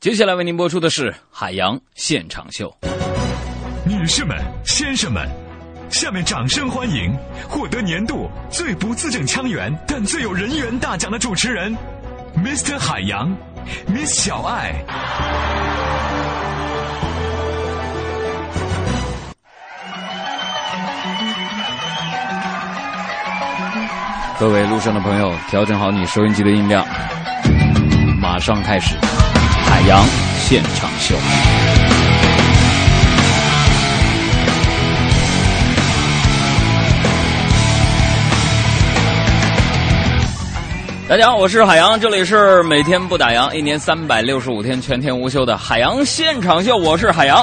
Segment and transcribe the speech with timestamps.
[0.00, 2.74] 接下来为您播出的是《海洋现场秀》。
[3.86, 4.34] 女士们、
[4.64, 5.28] 先生们，
[5.90, 7.14] 下面掌声欢迎
[7.46, 11.76] 获得年度最不字正腔圆但最有人缘大奖的主持人
[12.34, 12.78] ，Mr.
[12.78, 13.30] 海洋
[13.88, 14.72] ，Miss 小爱。
[24.38, 26.86] 各位路上的朋友，调整好你收音机的音量，
[28.18, 28.94] 马上开始
[29.80, 30.04] 《海洋
[30.38, 31.14] 现场秀》。
[41.08, 47.42] 大家好，我是海洋，这里是每天不打烊，一年三百六十五天全天无休的海洋现场秀，我是海洋。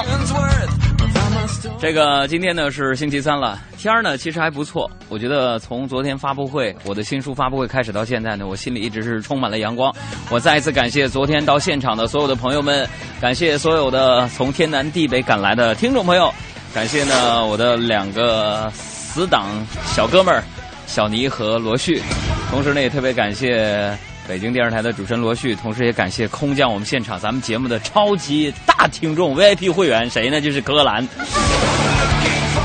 [1.80, 4.90] 这个今天呢是星期三了，天儿呢其实还不错。
[5.08, 9.94] 我觉得从昨天发布会，我的新书发布会开始到现在呢，我心里一直是充满了阳光。
[10.28, 12.86] 我再一次感谢昨天到现场的所有的朋友们，
[13.20, 16.34] 感谢所有的从天南地北赶来的听众朋友，
[16.74, 19.46] 感谢呢我的两个死党
[19.84, 20.42] 小哥们儿
[20.86, 22.02] 小尼和罗旭，
[22.50, 23.96] 同时呢也特别感谢。
[24.28, 30.38] 北京电视台的主持人罗旭，同时也感谢空降我们现场咱们节目的超级大听众 VIP 会员，谁呢？
[30.38, 31.02] 就是格兰。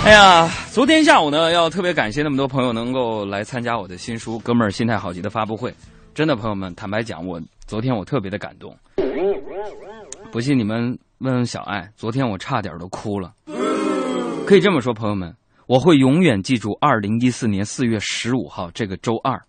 [0.04, 5.74] 哎呀，昨天下午呢，要特别感谢那么多朋友能够来参加我的新书《哥们儿心态好极》的发布会。
[6.14, 8.76] 真的，朋友们，坦白讲，我昨天我特别的感动。
[10.34, 13.32] 不信你们问问小爱，昨天我差点都哭了。
[14.46, 15.34] 可以这么说，朋友们，
[15.68, 19.42] 我会永远记住二零一四年四月十五号这个周二。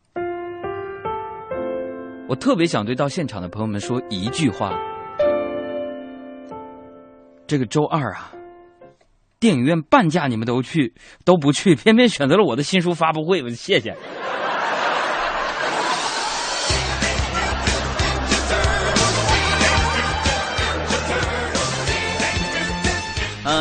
[2.27, 4.72] 我特别想对到现场的朋友们说一句话：
[7.47, 8.33] 这个周二啊，
[9.39, 10.94] 电影院半价你们都去
[11.25, 13.94] 都不去，偏偏选择了我的新书发布会，我谢谢。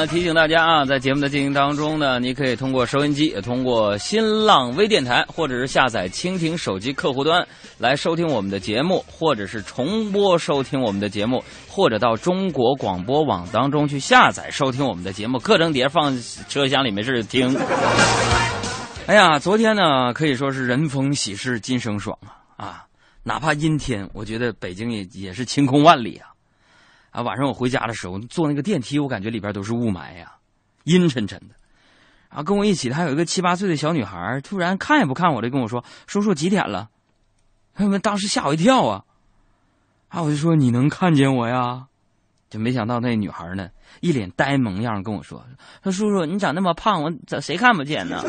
[0.03, 16.13] 呃，提醒大家啊，在节目的进行当中呢，你可以通过收音机，也通过新浪微电台，或者是下载蜻蜓手机客户端来收听我们的节目，或者是重播收听我们的节目，或者到中国广播网当中去下载收听我们的节目，各种碟放
[16.49, 17.57] 车厢里面是听。
[19.07, 22.17] 哎呀，昨天呢可以说是人逢喜事精神爽
[22.57, 22.83] 啊啊！
[23.23, 26.32] 哪怕阴天，我觉得北京也也是晴空万里啊。
[27.13, 30.33] 啊，晚上我回家的时候坐那个电梯，我感觉里边都是雾霾呀，
[30.83, 31.55] 阴沉沉的。
[32.29, 36.89] 然后跟我一起的还有一个七八岁的小女孩，突然看也不看我的跟我说：“叔叔几点了？”
[37.75, 39.03] 朋友们当时吓我一跳啊！
[40.09, 41.85] 啊，我就说：“你能看见我呀？”
[42.49, 43.69] 就没想到那女孩呢，
[44.01, 45.43] 一脸呆萌样跟我说
[45.83, 48.23] ：“说叔叔你长那么胖，我咋谁看不见呢？”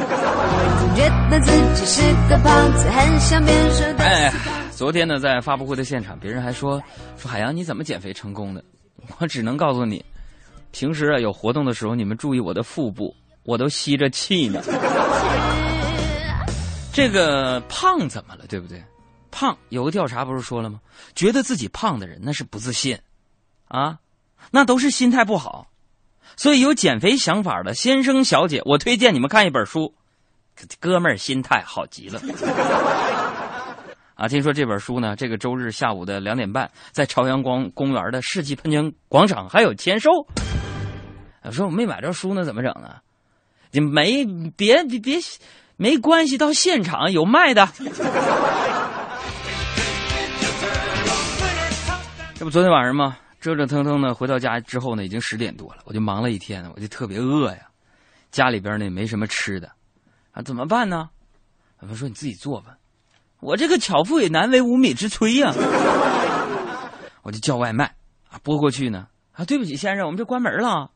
[3.99, 4.33] 哎，
[4.71, 6.83] 昨天呢在发布会的现场，别人还说
[7.17, 8.65] 说海洋你怎么减肥成功的？
[9.19, 10.05] 我只能告诉你，
[10.71, 14.63] 平时啊有活动的时候，你们注意我的腹部，我都吸着气呢。
[16.93, 18.47] 这个胖怎么了？
[18.47, 18.83] 对不对？
[19.31, 20.81] 胖有个调查不是说了吗？
[21.15, 22.99] 觉得自己胖的人那是不自信，
[23.67, 23.99] 啊，
[24.53, 25.67] 那都是心态不好。
[26.37, 29.95] 所以有减肥想法的先生小姐，我推荐你们看一本书，
[30.79, 32.21] 哥们儿心态好极了。
[34.15, 40.11] 啊，听说这本书呢，这个周日下午的两点半，在朝阳光公园的世纪喷泉广场还有签售。
[41.43, 43.03] 我说我没买着书呢，怎么整啊？
[43.73, 44.25] 你没
[44.57, 45.19] 别别别，
[45.77, 47.69] 没关系，到现场有卖的。
[52.35, 53.17] 这不昨天晚上吗？
[53.41, 57.69] 折折腾腾的回到家之后呢，已经十点多了，我就忙了一天，我就特别饿呀。
[58.31, 59.71] 家里边呢也没什么吃的，
[60.31, 61.11] 啊，怎么办呢？
[61.81, 62.77] 我说你自己做吧。
[63.45, 65.53] 我这个巧妇也难为无米之炊呀，
[67.23, 67.95] 我就叫外卖
[68.31, 70.91] 啊，拨过去呢啊，对不起先生，我们这关门了，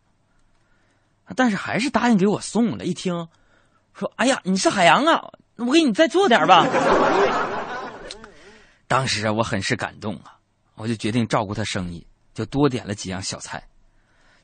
[1.37, 2.87] 但是还是答应给我送了。
[2.87, 3.29] 一听，
[3.93, 5.21] 说哎呀，你是海洋啊，
[5.57, 6.67] 我给你再做点吧。
[8.89, 10.39] 当时啊，我很是感动啊，
[10.75, 13.63] 我就决定照顾他生意，就多点了几样小菜。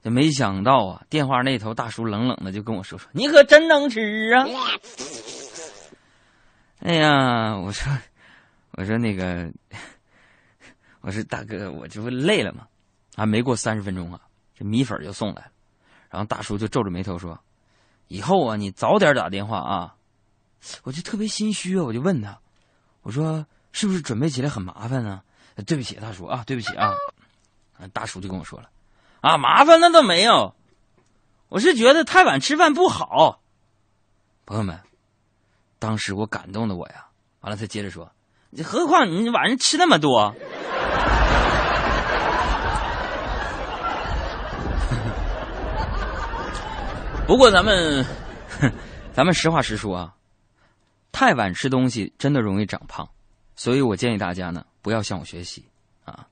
[0.02, 4.44] 就没想到啊，电话那头大叔冷冷的就跟我说说，你可真能吃啊。
[6.84, 7.90] 哎呀，我说，
[8.72, 9.50] 我说那个，
[11.00, 12.68] 我说大哥，我这不累了吗？
[13.16, 14.20] 啊，没过三十分钟啊，
[14.54, 15.50] 这米粉就送来了。
[16.10, 17.40] 然后大叔就皱着眉头说
[18.08, 19.96] ：“以后啊，你早点打电话啊。”
[20.84, 22.38] 我就特别心虚啊，我就问他
[23.00, 25.22] ：“我说是不是准备起来很麻烦呢？”
[25.66, 26.92] 对不起，大叔啊，对不起啊。
[27.94, 28.68] 大叔就跟我说了
[29.22, 30.54] ：“啊，麻烦那倒没有，
[31.48, 33.40] 我是觉得太晚吃饭不好。”
[34.44, 34.78] 朋友们。
[35.78, 37.06] 当时我感动的我呀，
[37.40, 38.10] 完了他接着说
[38.50, 40.34] ：“你何况你晚上吃那么多。
[47.26, 48.04] ”不过咱们，
[49.12, 50.14] 咱们实话实说啊，
[51.12, 53.08] 太晚吃东西真的容易长胖，
[53.56, 55.66] 所以我建议大家呢，不要向我学习
[56.04, 56.26] 啊。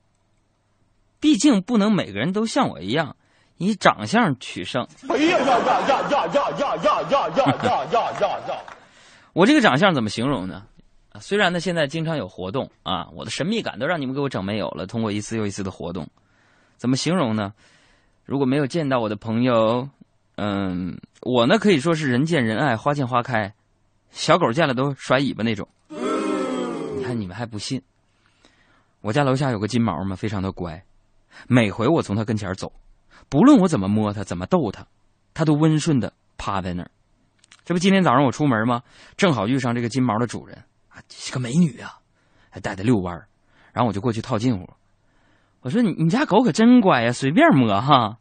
[1.19, 3.15] 毕竟不能每个人都像我一样
[3.57, 4.87] 以长相取胜。
[5.09, 8.63] 哎呀呀呀呀呀呀呀呀呀呀呀呀！
[9.33, 10.63] 我这个长相怎么形容呢？
[11.19, 14.87] 虽然呢现在经常有活动啊，我的神秘感都让你们给我整没有了。
[14.87, 16.07] 通过一次又一次的活动，
[16.77, 17.53] 怎么形容呢？
[18.25, 19.89] 如果没有见到我的朋友。
[20.35, 23.53] 嗯，我呢可以说是人见人爱，花见花开，
[24.09, 25.67] 小狗见了都甩尾巴那种。
[25.89, 27.79] 你看你们还不信？
[29.01, 30.83] 我家楼下有个金毛嘛，非常的乖，
[31.47, 32.73] 每回我从它跟前走，
[33.29, 34.87] 不论我怎么摸它，怎么逗它，
[35.35, 36.89] 它都温顺的趴在那儿。
[37.65, 38.83] 这不今天早上我出门吗？
[39.15, 41.99] 正好遇上这个金毛的主人啊，是个美女啊，
[42.49, 43.27] 还带它遛弯儿
[43.71, 44.69] 然后我就过去套近乎，
[45.61, 48.17] 我说你你家狗可真乖呀，随便摸哈。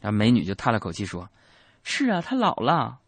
[0.00, 1.28] 然后美女就叹了口气说
[1.82, 2.98] ：“是啊，它老了。”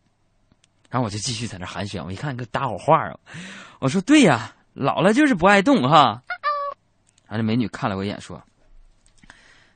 [0.90, 2.02] 然后我就继续在那寒暄。
[2.04, 3.18] 我一看跟搭伙话啊，
[3.78, 6.22] 我说：“对呀，老了就是不爱动哈。”
[7.28, 8.42] 然后这美女看了我一眼说：“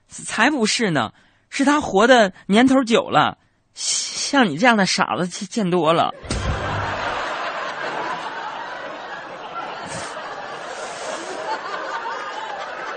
[0.09, 1.13] 才不是呢，
[1.51, 3.39] 是它活的年头久了，
[4.35, 6.13] 像你这样的傻子见多了。”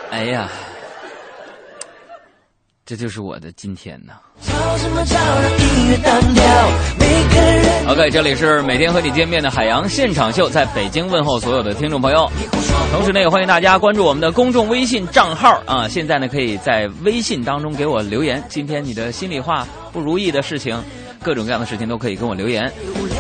[0.10, 0.50] 哎呀！
[2.84, 4.14] 这就是我的今天呢。
[7.88, 12.28] OK，这里是每天和你见面的海洋现场秀，在北京问候所有的听众朋友。
[12.92, 15.88] 同时呢，也欢迎大家关注我们的公众微信账号啊。
[15.88, 20.84] 现在呢，可以在微信当中给我留言，今天你的心里话、不如意的事情，
[21.28, 22.72] 各种各样的事情都可以跟我留言。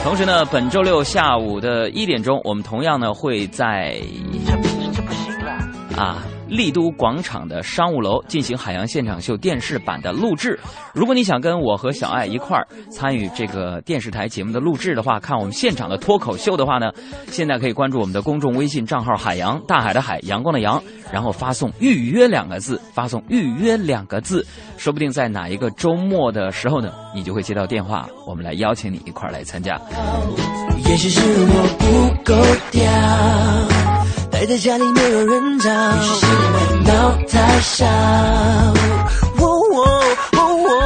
[0.01, 4.00] 同时呢，本周六下午的一点钟，我们同样呢会在
[5.98, 6.24] 啊。
[6.49, 10.59] 丽都广场的商务楼进行海洋现场秀电视版的录制。
[10.94, 16.91] 如果你想跟我和小爱一块儿参与这个电视台节目的录制的话，看我们现场的脱口秀的话呢，
[17.27, 24.45] 现在可以关注我们的公众微信账号“海洋大海的海阳光的阳”，然后发送“预约”两个字，发送“预约”两个字，
[24.77, 29.79] 说不定在哪一个周末的时候呢，你就会接到电话，我们来邀请你一块儿来参加。
[30.85, 32.35] 也许是我不够
[32.71, 34.26] 屌。
[34.39, 37.88] 待在家里没有人找，闹太少。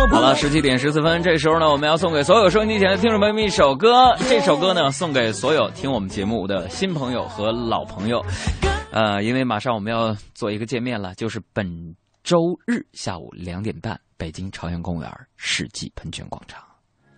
[0.10, 4.16] 好了，十七点十四分，这时候呢，我们要送给所有收音机前的听众朋友们一首歌。
[4.30, 8.24] 这首歌呢，送给所有听我们节目的新朋友和老朋友。
[8.94, 11.94] 呃，因为马上我们要做一个见面了，就是本
[12.24, 16.64] 周日下午两点半，北京朝阳公园世纪喷泉广场，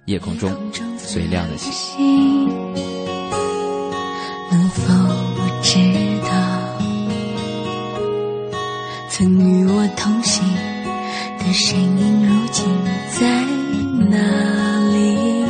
[0.07, 0.51] 夜空中
[0.97, 2.43] 最亮的星。
[4.49, 4.81] 能否
[5.61, 6.12] 知？
[9.95, 10.43] 同行
[11.39, 12.65] 的身影，如今
[13.19, 13.27] 在
[14.09, 14.17] 哪
[14.91, 15.43] 里？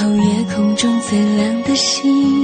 [0.00, 2.41] 哦，夜空中最亮的星，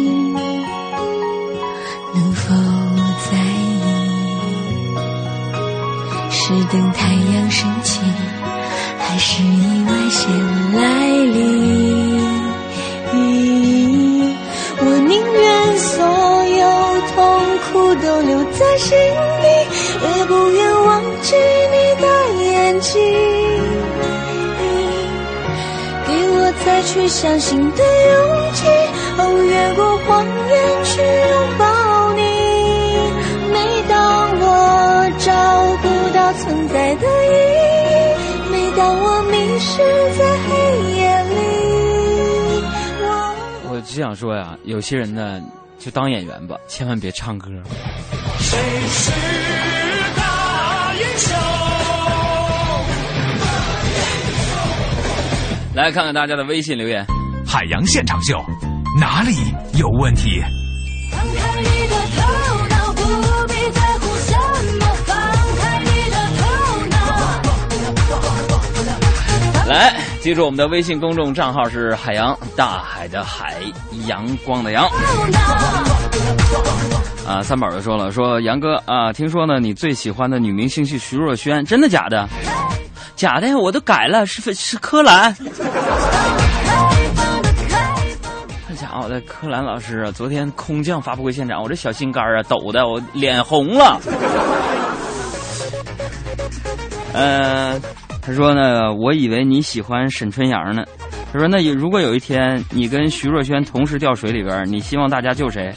[27.20, 28.64] 相信的勇气，
[29.18, 32.22] 哦，越过谎言去拥抱你。
[33.50, 33.58] 每
[33.88, 34.46] 当我
[35.18, 35.26] 找
[35.82, 35.84] 不
[36.14, 37.26] 到存在的意
[37.74, 39.82] 义，每当我迷失
[40.16, 40.48] 在黑
[40.94, 41.34] 夜里。
[43.68, 45.42] 我只想说呀，有些人呢，
[45.76, 47.50] 就当演员吧，千万别唱歌。
[48.38, 48.56] 谁
[48.86, 49.10] 是
[50.16, 51.57] 大英雄？
[55.78, 57.06] 来看看大家的微信留言。
[57.46, 58.36] 海洋现场秀，
[58.98, 59.36] 哪里
[59.74, 60.42] 有问题？
[61.12, 62.22] 放开你的头
[62.68, 63.00] 脑，不
[63.46, 64.34] 必在乎什
[64.80, 64.84] 么。
[65.06, 65.16] 放
[65.56, 66.42] 开你的头
[66.90, 66.98] 脑。
[69.68, 69.94] 来。
[70.20, 73.54] 记住我们的微信公众账号是海洋大海的海
[74.08, 74.84] 阳光的阳。
[77.24, 82.28] 啊，三宝就说了，说杨哥啊，听说呢你最喜欢的女明星是徐若瑄，真的假的？
[83.18, 85.34] 假的，我都改了，是是柯蓝。
[88.68, 94.00] 这家伙的柯蓝老师啊，昨天空降发布会现场，我这小心肝啊抖的我脸红了。
[97.12, 97.82] 嗯。
[98.22, 100.84] 他说呢，我以为你喜欢沈春阳呢。
[101.32, 105.74] 他说，那如果有一天你跟徐若瑄同时掉水里边，你希望大家救谁？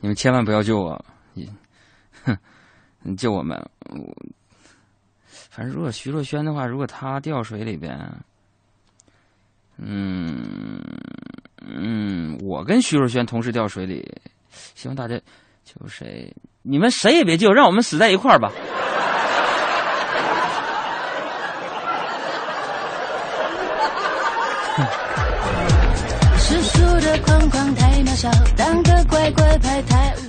[0.00, 1.00] 你们千万不要救我，
[1.34, 1.48] 你，
[2.24, 2.36] 哼，
[3.02, 3.56] 你救我们，
[5.56, 7.98] 反正如果徐若瑄的话，如果她掉水里边，
[9.78, 10.82] 嗯
[11.66, 14.06] 嗯，我跟徐若瑄同时掉水里，
[14.50, 15.18] 希望大家
[15.64, 16.30] 救谁？
[16.60, 18.52] 你们谁也别救，让我们死在一块儿吧。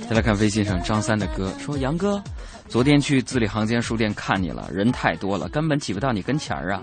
[0.08, 2.22] 再来看微信上张三的歌，说杨哥，
[2.68, 6.82] 昨天去字里行间书店看你了，人太多了，根本挤不到你跟前儿啊。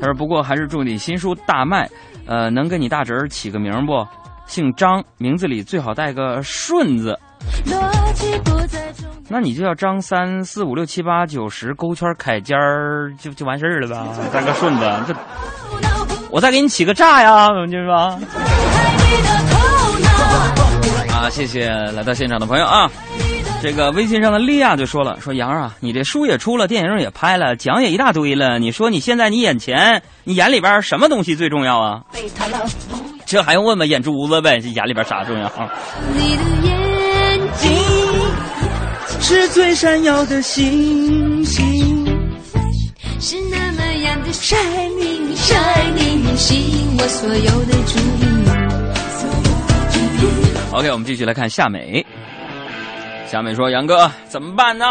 [0.00, 1.86] 他说不过还是祝你新书大卖，
[2.26, 3.92] 呃，能给你大侄儿起个名不？
[4.46, 7.18] 姓张，名字里最好带个顺字。
[9.28, 14.08] 那你就叫张三四五六七八九十勾圈凯尖儿，就就完事儿了吧？
[14.32, 15.14] 带个顺子，这
[16.30, 18.18] 我再给你起个炸呀，就是吧？
[21.12, 22.90] 啊，谢谢来到现场的朋友啊！
[23.62, 28.58] 这个微信上的利亚就说了：“说杨啊，你这书也出了，电影也拍了，奖也一大堆了。
[28.58, 32.00] 你说你现在你眼前，你眼里边什么东西最重要啊？
[33.26, 33.84] 这还用问吗？
[33.84, 35.52] 眼珠子呗，这眼里边啥重要？
[36.14, 37.70] 你的眼睛
[39.20, 42.06] 是最闪耀的星星，
[43.20, 48.29] 是那么样的 shining shining，吸引我所有的注意。”
[50.72, 52.06] OK，我们继续来看夏美。
[53.26, 54.84] 夏美说：“杨哥，怎么办呢？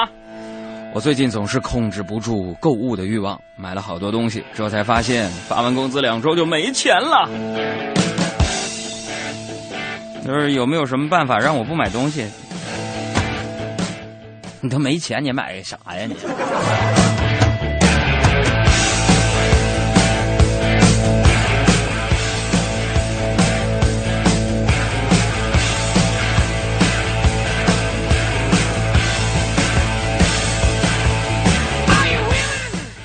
[0.94, 7.30] 我最近总是控制不住购物的欲望，买了好多东西，这才发现发完工资两周就没钱了。
[10.26, 12.26] 就是有没有什么办法让我不买东西？
[14.60, 16.16] 你都没钱，你买啥呀你？”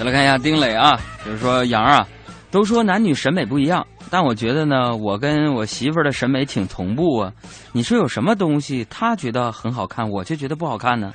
[0.04, 2.06] 来看一下丁磊啊，就是说杨啊，
[2.50, 7.32] 都说男女审美不一样，但我觉得呢，我跟我媳妇儿的审美挺同步啊。
[7.73, 11.11] 你说有什么东西她觉得很好看，我就觉得不好看呢？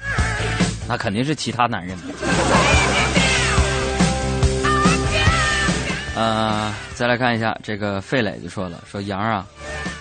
[0.88, 1.96] 那肯定是其他男人。
[6.16, 9.46] 呃，再来看一下这个费磊就说了，说杨啊，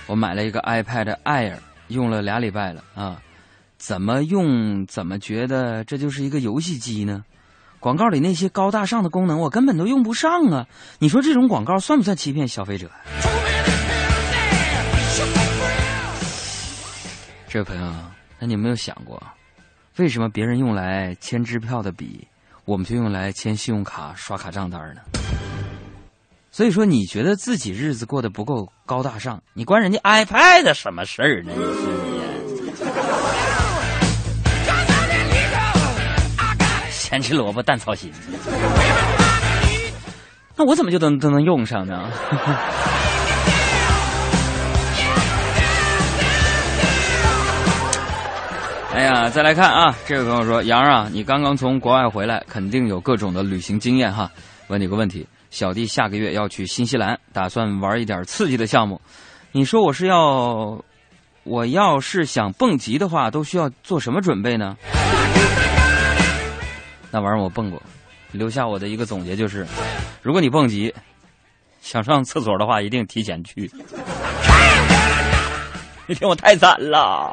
[0.06, 1.56] 我买了一个 iPad Air，
[1.88, 3.20] 用了俩礼拜了啊，
[3.76, 7.22] 怎么用怎么觉得这就是一个游戏机呢？
[7.80, 10.66] 广告里那些高大上的功能，我根本都用不上啊！
[10.98, 12.90] 你说这种广告算不算欺骗消费者？
[17.48, 17.92] 这位朋友，
[18.38, 19.22] 那你有没有想过，
[19.96, 22.26] 为什么别人用来签支票的笔，
[22.64, 25.00] 我们就用来签信用卡刷卡账单呢？
[26.50, 31.52] 所以说，你觉得自己日子过得不够高大上，你关人家 iPad 什么事儿呢？
[31.54, 32.07] 你
[37.08, 37.18] 你。
[37.18, 38.12] 先吃萝卜淡操心，
[40.54, 42.10] 那我怎么就都都能用上呢？
[48.94, 54.30] 哎呀，再来看啊，这位朋友说：“杨啊，你刚刚从国外回来，肯定有各种的旅行经验哈。
[54.66, 59.00] 问你个问题，小弟下个月要去新西兰，打算玩一点刺激的项目。
[59.52, 60.82] 你说我是要，
[61.44, 64.76] 我要是想蹦极的话，都需要做什么准备呢？”
[67.10, 67.82] 那玩意儿我蹦过，
[68.32, 69.66] 留下我的一个总结就是：
[70.22, 70.92] 如果你蹦极，
[71.80, 73.70] 想上厕所的话，一定提前去。
[76.06, 77.32] 那天我太惨了。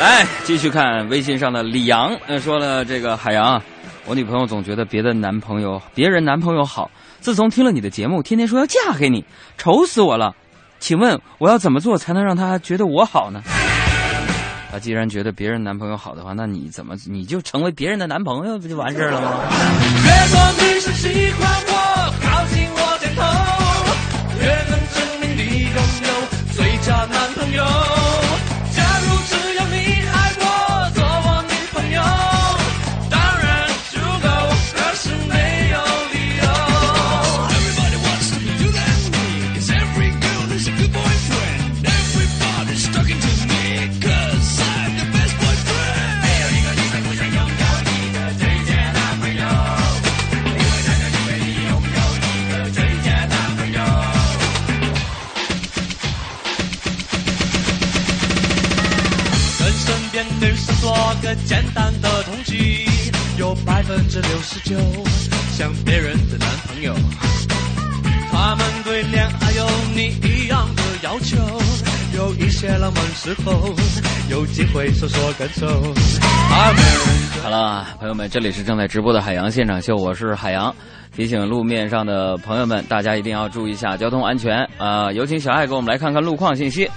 [0.00, 3.62] 来，继续看微信上的李阳，呃，说了这个海洋，
[4.06, 6.90] 我女朋友总觉得别的男朋友、别人男朋友好，
[7.20, 9.24] 自从听了你的节目，天天说要嫁给你，
[9.58, 10.34] 愁死我了。
[10.80, 13.42] 请问我要怎么做才能让他觉得我好呢？
[14.72, 19.28] 他既然觉得别人男朋友好的话，那你怎么你就成为别人的男朋友不就完事儿了吗？
[20.04, 21.79] 越多女生喜欢我，
[77.42, 80.74] 好了，朋友们，这里是正在直播的海洋现场秀，我是海洋。
[81.16, 85.10] 提醒路面上的朋友们，大家一定要注意一下交通安全啊！
[85.12, 86.90] 有请小爱给我们来看看路况信息。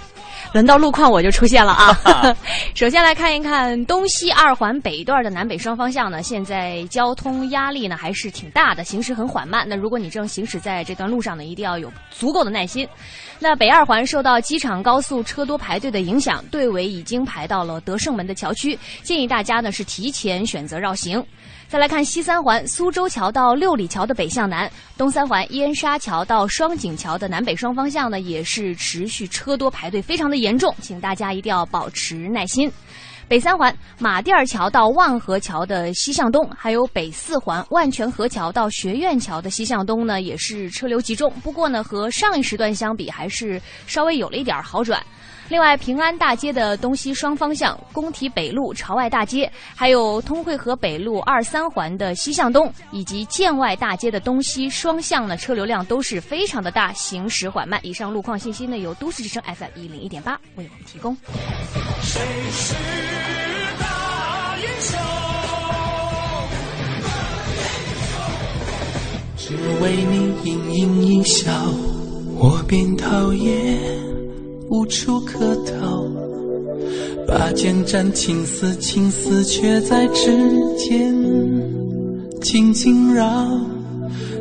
[0.52, 1.98] 轮到路况我就出现了啊！
[2.76, 9.64] 首先来看一看东西二环北段的南北双方向呢，现在交通压力呢还是挺大的，行驶很缓慢。
[9.70, 12.88] 那如果你正行驶在这段路上呢，一定要有足够的耐心。
[13.38, 21.24] 那北二环受到机场高速车多排队的影响，队尾已经排到了德胜门的桥区，建议大家呢是提前选择绕行。
[21.74, 32.72] 再来看西三环苏州桥到六里桥的北向南，东三环燕莎桥到双井桥的南北双方向呢，也是持续车多排队，非常的严重，请大家一定要保持耐心。
[33.28, 41.34] 北三环马甸儿桥到万河桥的西向东，还有北四环万泉河桥到学院桥的西向东呢，也是车流集中。
[41.42, 45.04] 不过呢，和上一时段相比，还是稍微有了一点好转。
[45.54, 57.80] 另外，平安大街的东西双方向、工体北路朝外大街，还有通惠河北路二三环的西向东，以及建外大街的东西双向呢，车流量都是非常的大，行驶缓慢。
[57.84, 61.16] 以上路况信息呢，由都市之声 FM 一零一点八为我们提供。
[62.02, 62.20] 谁
[62.50, 62.74] 是
[63.80, 65.00] 大英雄？
[69.38, 71.52] 只为你盈盈一笑，
[72.40, 74.23] 我便讨厌。
[74.70, 76.06] 无处可逃，
[77.28, 80.32] 拔剑斩情丝，情丝却在指
[80.78, 81.16] 尖
[82.42, 83.28] 轻轻绕，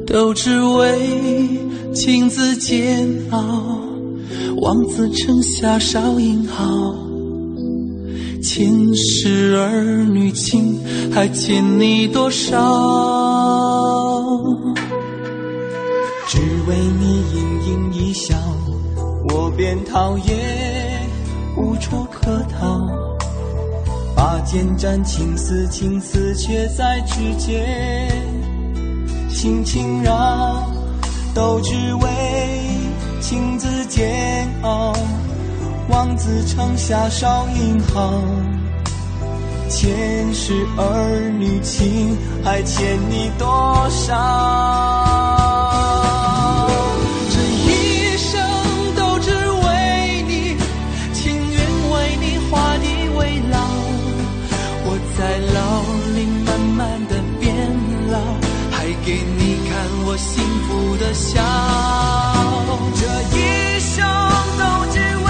[0.06, 1.58] 都只为
[1.94, 3.78] 情字煎熬。
[4.60, 6.94] 望子成下少英豪，
[8.42, 10.78] 前世儿女情
[11.12, 12.56] 还欠你多少？
[16.28, 16.38] 只
[16.68, 18.36] 为你盈盈一笑。
[19.24, 21.08] 我便讨厌，
[21.56, 22.88] 无处可逃。
[24.14, 28.10] 拔剑斩情丝，情丝却在指尖
[29.28, 30.62] 轻轻绕，
[31.34, 32.08] 都只为
[33.20, 34.92] 情字煎熬。
[35.88, 38.20] 望子成下少英豪，
[39.68, 45.11] 前世儿女情还欠你多少？
[61.22, 61.40] 笑，
[62.98, 63.00] 这
[63.36, 63.38] 一
[63.78, 64.04] 生
[64.58, 65.28] 都只为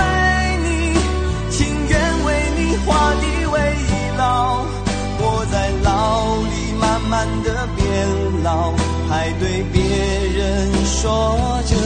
[0.64, 0.96] 你，
[1.50, 3.55] 情愿为你画地为
[4.16, 4.64] 牢。
[5.20, 7.12] 我在牢里慢慢
[7.44, 7.83] 的变
[8.42, 8.72] 老，
[9.09, 11.76] 还对别人说着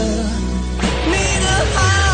[1.07, 2.06] 你的好。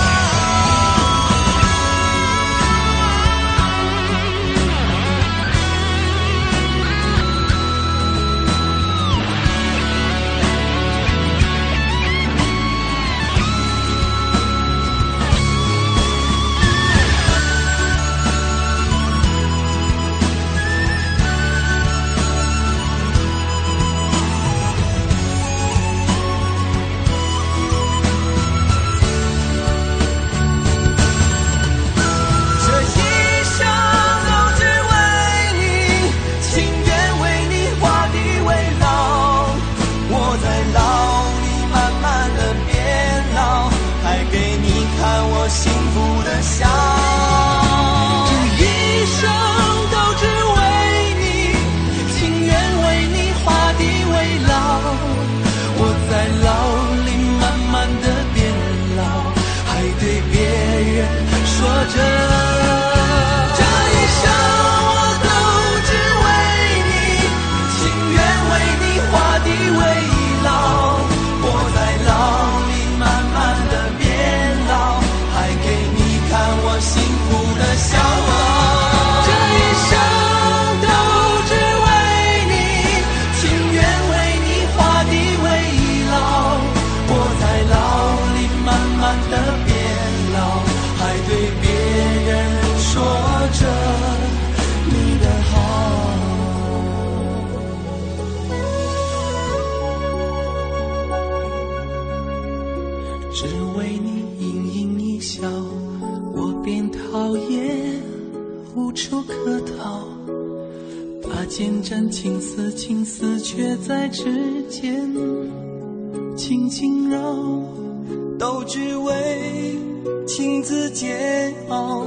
[118.65, 119.79] 只为
[120.27, 122.07] 情字煎熬，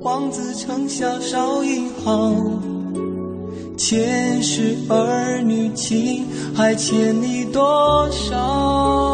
[0.00, 2.32] 望子成孝少一毫。
[3.76, 9.05] 前世儿女情还欠你多少？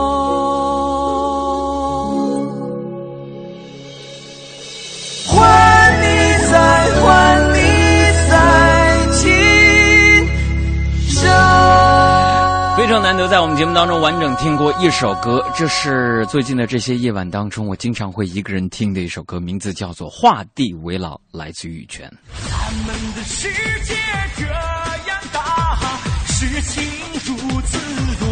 [13.23, 13.33] 都。
[13.33, 22.13] 在我们节目当中完整听过一首歌，这是最近的这些夜晚当中我经常会一个人听的一首歌，名字叫做《画地为牢》，来自于羽泉。
[22.51, 23.49] 咱们的世
[23.85, 23.95] 界
[24.37, 25.79] 这样大，
[26.27, 26.85] 事情
[27.25, 27.79] 如此
[28.21, 28.32] 多，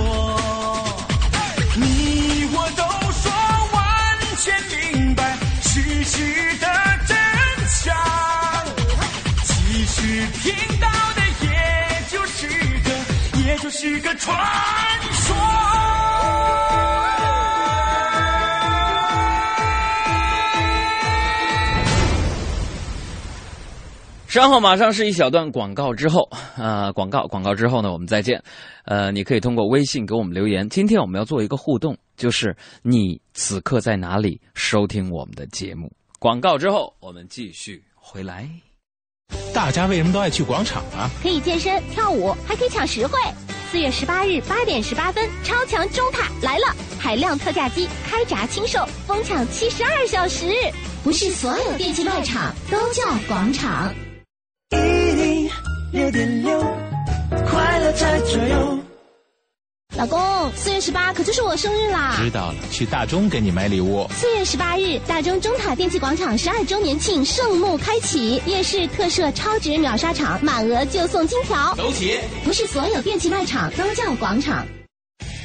[13.71, 14.37] 是个传
[15.13, 15.35] 说。
[24.27, 28.41] 稍后马上是一小段广告之后，呃，广告广告之后呢，我们再见。
[28.85, 30.69] 呃，你可以通过微信给我们留言。
[30.69, 35.91] 今天我们要做一个互动，就是你此刻在哪里收听我们的节目？
[36.21, 38.49] 广告之后，我们继续回来。
[39.53, 41.11] 大家为什么都爱去广场啊？
[41.23, 43.19] 可以健身、跳舞，还可以抢实惠。
[43.71, 50.53] 四月十八日八点十八分，超强中塔来了，海量特价机开闸清售，疯抢七十二小时。
[51.05, 53.95] 不是所有电器卖场都叫广场。
[54.71, 55.49] 一零
[55.93, 56.61] 六点六，
[57.49, 58.90] 快乐在左右。
[59.97, 60.19] 老公，
[60.55, 62.15] 四月十八可就是我生日啦！
[62.17, 64.07] 知道了，去大中给你买礼物。
[64.13, 71.75] 四月十八日，大中中塔电器广场十二周年庆盛幕开启，夜市特设超值秒杀场，满额就送金条。
[71.75, 72.19] 走起！
[72.45, 74.65] 不是所有电器卖场都叫广场。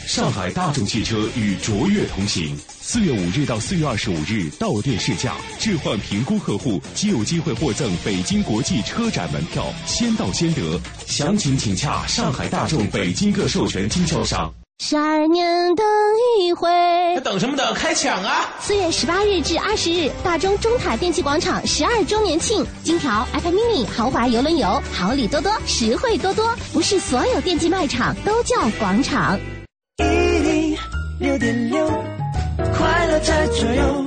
[0.07, 10.79] 上海大众汽车与卓越同行，四月五日到四月二十五日到店试驾，置换评估客户即有机会获赠北京国际车展门票，先到先得。
[11.07, 14.53] 详情请洽上海大众北京各授权经销商。
[14.79, 15.85] 十二年等
[16.39, 16.69] 一回。
[17.23, 17.73] 等什么等？
[17.73, 18.53] 开抢啊！
[18.61, 26.55] 四月十八日至二十日，大中中塔电器广场十二周年庆，金条、iPad mini、豪华游轮游，好礼多多，实惠多多。
[26.71, 29.39] 不是所有电器卖场都叫广场。
[31.17, 31.87] 六点六，
[32.77, 34.05] 快乐在左右。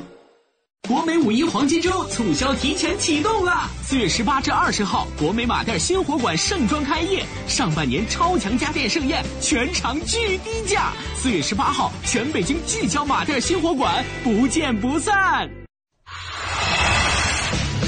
[0.87, 10.93] 国美五一黄金周促销提前启动了，四月十八至二十号，国美马甸新火馆盛装开业，上半年超强家电盛宴，全场巨低价。
[11.17, 15.49] 四月十八号，全北京聚焦马甸新火馆，不见不散。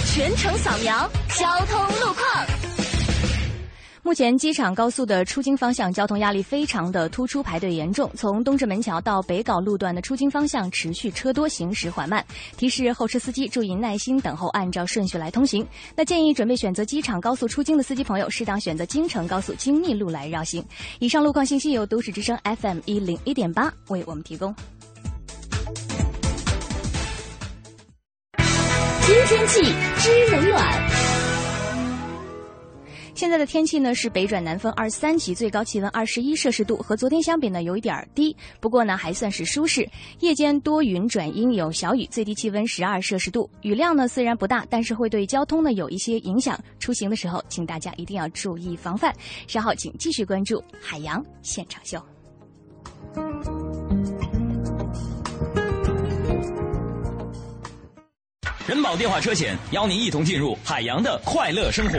[0.06, 1.99] 全程扫描交通。
[4.10, 8.10] 目前机场高速的出京方向交通压力非常的突出，排队严重。
[8.16, 12.26] 从东直门桥到北港路段的出京方向持续车多，行驶缓慢。
[12.56, 15.64] 提示后车司机注意耐心等候，按照顺序来通行。
[15.94, 20.60] 那建议准备选择机场高速出京的司机朋友，适当选择京承高速京密路来绕行。
[20.98, 24.52] 以上路况信息由都市之声 FM 一零一点八为我们提供。
[28.36, 29.62] 知天气，
[30.00, 31.19] 知冷暖。
[33.20, 39.86] 现在的天气呢是北转南风二三级，最高气温二十一摄氏度，和昨天相比呢有一点低，不过呢还算是舒适。
[40.20, 46.58] 夜间多云转阴有小雨，最低气温十二摄氏度，雨量呢虽然不大，但是会对交通呢有一些影响。
[46.78, 49.14] 出行的时候，请大家一定要注意防范。
[49.46, 52.02] 稍后请继续关注海洋现场秀。
[58.66, 61.98] 人保电话车险邀您一同进入海洋的快乐生活。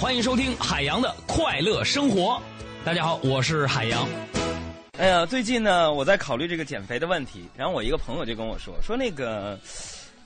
[0.00, 2.40] 欢迎收听海洋的快乐生活。
[2.82, 4.08] 大家好，我是海洋。
[4.98, 7.46] 哎呀，最近呢，我在考虑这个减肥的问题。
[7.54, 9.60] 然后我一个朋友就跟我说，说那个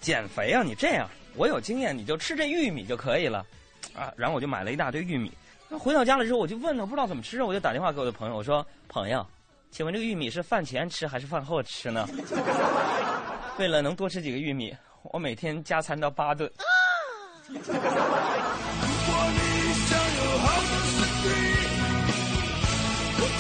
[0.01, 3.45] 减肥啊，你这样，我有经验，你就吃这玉米就可以了
[3.97, 4.15] 啊。
[4.17, 5.33] 然后我就买了一大堆玉米。
[5.69, 9.27] 那回到家了之后，我就问了不知道怎么吃，我就打电话给我的朋友，我说朋友，
[9.73, 12.09] 请问这个玉米是饭前吃还是饭后吃呢？
[13.59, 16.49] 为了能多吃几个玉米，我每天加餐到八顿。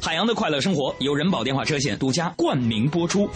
[0.00, 3.28] 海洋的快乐生活由人保电话车险独家冠名播出。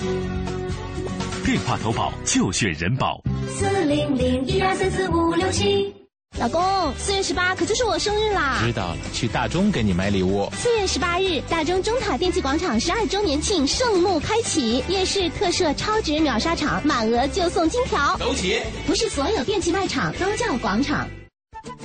[1.45, 3.21] 电话投保就选人保。
[3.49, 5.95] 四零零一二三四五六七。
[6.39, 6.63] 老公，
[6.97, 8.59] 四月十八可就是我生日啦！
[8.65, 10.49] 知道了，去大中给你买礼物。
[10.55, 18.17] 四月十八日，大中中塔电器广场十二周年庆盛幕开启，夜市特设超值秒杀场，满额就送金条。
[18.17, 18.63] 走起！
[18.87, 21.07] 不是所有电器卖场都叫广场。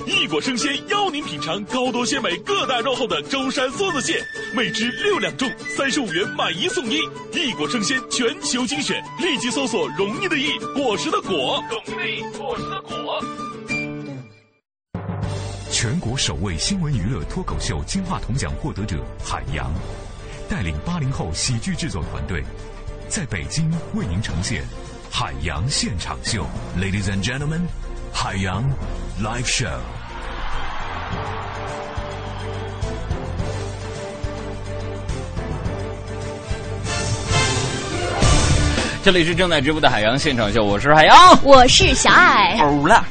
[0.06, 4.22] 一果生鲜邀您品尝高多鲜美、个大肉厚的舟山梭子蟹，
[4.54, 6.98] 每只六两重，三十五元买一送一。
[7.32, 13.24] 一果生鲜全球精选，立即搜索“容易的易，果实的果”，容易的易，果实的果。
[15.70, 19.72] 全国首位新闻娱乐脱口秀金话筒奖获得者海洋，
[20.48, 22.42] 带领八零后喜剧制作团队，
[23.08, 24.62] 在北京为您呈现
[25.08, 26.44] 《海洋现场秀》
[26.82, 27.60] ，Ladies and Gentlemen，
[28.12, 28.64] 海洋
[29.22, 29.68] Live Show。
[39.02, 42.58] 这里是正在直播的海洋现场秀，我是海洋，我是小爱。
[42.60, 43.04] 欧了，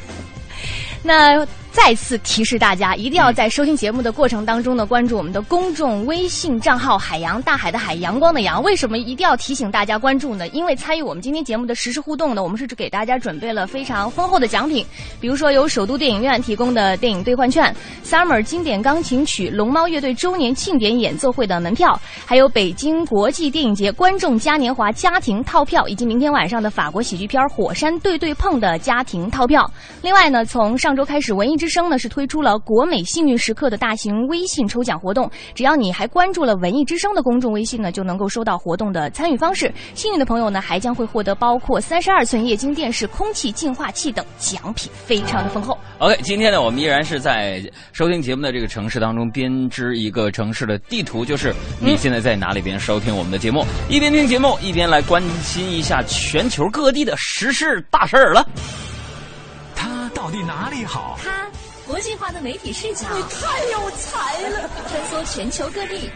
[1.02, 8.60] 那再次提示大家，一定要在收听节目的过程当中呢，关注我们的公众微信账号“海洋大海的海阳光的阳”。
[8.64, 10.48] 为什么一定要提醒大家关注呢？
[10.48, 14.84] 因为参与我们今天节目的实时互动呢，我们是给大家准备了非常丰厚的奖品，
[15.20, 29.70] 比如说有首都电影院提供的电影兑换券，Summer 经典钢琴曲龙猫乐队周年庆典演奏会的门票，还有北京国际电影节观众嘉年华家庭套票，以及明天晚上的法国喜剧片《火山对对碰》的家庭套票。
[30.02, 39.72] 另外呢，从上周开始，文艺之声呢是推出了国美幸运时刻的大型微信抽奖活动，只要你还关注了文艺之声的公众微信呢，就能够收到活动的参与方式。
[39.94, 45.76] 幸运的朋友呢，还将会获得包括三十二寸液晶电视、空气净化器等奖品，非常的丰厚。
[45.98, 58.46] OK，今天呢，我们依然是在收听节目的这个城市当中编织一个城市的地图，就是你现在在哪里边收听我们的节目，一边听节目一边来关心一下全球各地的时事大事儿了。
[59.74, 61.18] 它到底哪里好？
[61.22, 61.46] 它
[61.88, 64.70] 国际化的媒体视角，你太有才了！
[64.88, 66.10] 穿梭全球各地，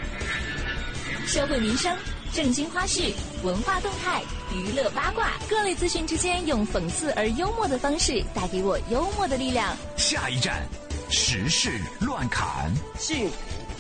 [1.27, 1.97] 社会民生、
[2.31, 4.23] 政经花絮、文化动态、
[4.55, 9.75] 娱乐八卦，各类资讯之间，用讽刺而幽默的方式，带给我幽默的力量。
[9.97, 10.63] 下一站，
[11.09, 12.71] 时事乱侃。
[12.99, 13.35] 幸福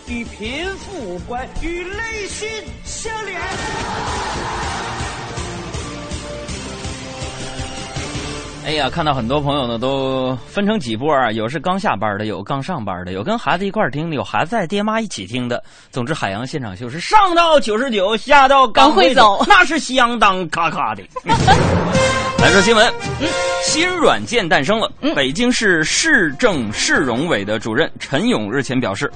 [0.06, 2.48] 与贫富无关，与内心
[2.86, 3.38] 相连。
[8.64, 15.62] 哎呀，看到很多朋友呢都分成几波啊，有是刚下班的，有刚上班的，有跟孩子一块儿听的，有孩子在爹妈一起听的。
[15.90, 21.02] 总之，海洋现场秀是上到九十九，下到刚会走，那是相当咔咔的。
[22.38, 22.86] 来说新闻，
[23.20, 23.28] 嗯，
[23.64, 24.90] 新软件诞生了。
[25.14, 29.12] 北京市市政市容委的主任陈勇日前表示。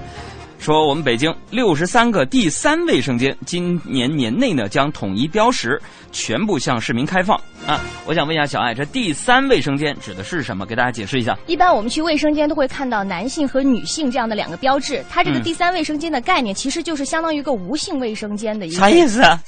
[0.58, 7.80] 说我们北京六十三个第三卫生间今年年内呢将统一标识，全部向市民开放啊！
[8.04, 10.66] 我想问一下小爱，这第三卫生间指的是什么？
[10.66, 11.38] 给大家解释一下。
[11.46, 18.76] 一般我们去卫生间都会看到男性和女性这样的两个标志，它这个第三卫生间的概念其实就是相当于一个无性卫生间的一个。
[18.76, 19.40] 啥意思啊？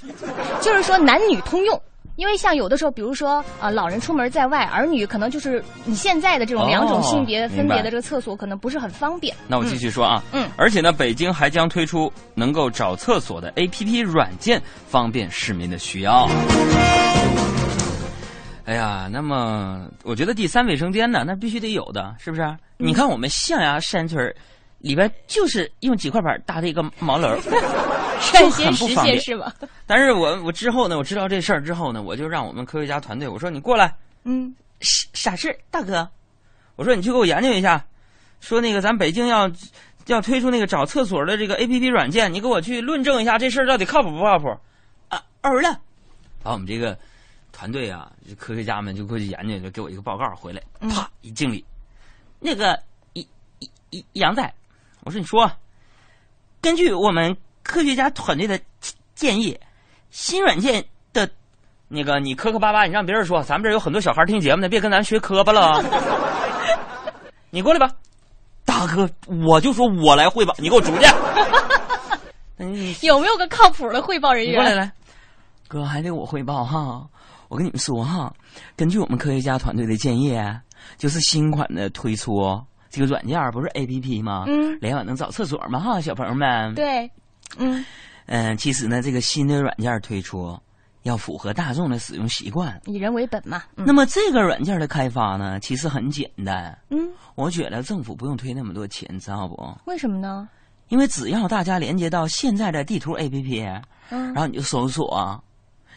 [0.60, 1.80] 就是说男女通用。
[2.18, 9.32] 因为像有的时候，比如说啊，老人出门在外，儿女可能就是你现在的这种两种性别分别的这个厕所，可能不是很方便。
[9.46, 16.28] 那我继续说啊，嗯，而且呢，北京还将推出能够找厕所的 APP 软件，方便市民的需要。
[18.64, 22.42] 哎呀，那么我觉得第三卫生间呢，那必须得有的，是不是？
[22.42, 24.34] 嗯、你看我们象牙山村
[24.80, 27.38] 里边就是用几块板搭的一个毛楼。
[28.20, 29.52] 率先实现是吗？
[29.86, 36.08] 但是我我之后呢，我知道这事儿之后呢，我就让我们科学家团队我说你过来，嗯，啥事大哥？
[36.76, 37.84] 我说你去给我研究一下，
[38.40, 39.50] 说那个咱北京要
[40.06, 44.48] 要推出那个找厕所的这个 A P P 软件，你给我去论证一下这事儿到底靠谱不靠谱？
[45.08, 45.80] 啊，儿了。
[46.42, 46.96] 把我们这个
[47.52, 51.64] 团队啊，科学家们就过去研究，就给我一个报告回来，啪一敬礼，
[52.38, 52.78] 那个
[53.14, 53.26] 一
[53.58, 54.54] 一一杨仔，
[55.00, 55.50] 我说你说，
[56.60, 57.36] 根据我们。
[57.68, 58.58] 科学家团队的
[59.14, 59.54] 建议，
[60.08, 61.28] 新软件的，
[61.86, 65.84] 那个你磕磕巴巴，你让别人说，咱们这有很多小孩听节目的，别跟咱学磕巴了。
[67.50, 67.94] 你过来吧，
[68.64, 69.06] 大哥，
[69.46, 71.06] 我就说我来汇报，你给我出去。
[73.06, 74.54] 有没有个靠谱的汇报人员？
[74.54, 74.90] 过来来，
[75.68, 77.06] 哥还得我汇报哈。
[77.48, 78.32] 我跟你们说哈，
[78.76, 80.34] 根据我们科学家团队的建议，
[80.96, 84.44] 就是新款的推出这个软件不是 A P P 吗？
[84.46, 85.78] 嗯，联网能找厕所吗？
[85.78, 86.74] 哈，小朋友们。
[86.74, 87.10] 对。
[87.56, 87.84] 嗯
[88.26, 90.58] 嗯、呃，其实呢，这个新的软件推出，
[91.04, 92.78] 要符合大众的使用习惯。
[92.84, 93.62] 以人为本嘛。
[93.76, 96.78] 嗯、那么这个软件的开发呢，其实很简单。
[96.90, 99.76] 嗯，我觉得政府不用推那么多钱，知道不？
[99.86, 100.48] 为什么呢？
[100.88, 105.42] 因为只要大家连接到现在的地图 APP，嗯，然后你就搜索，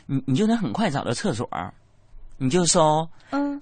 [0.06, 1.50] 你你就能很快找到厕所，
[2.38, 3.62] 你就搜嗯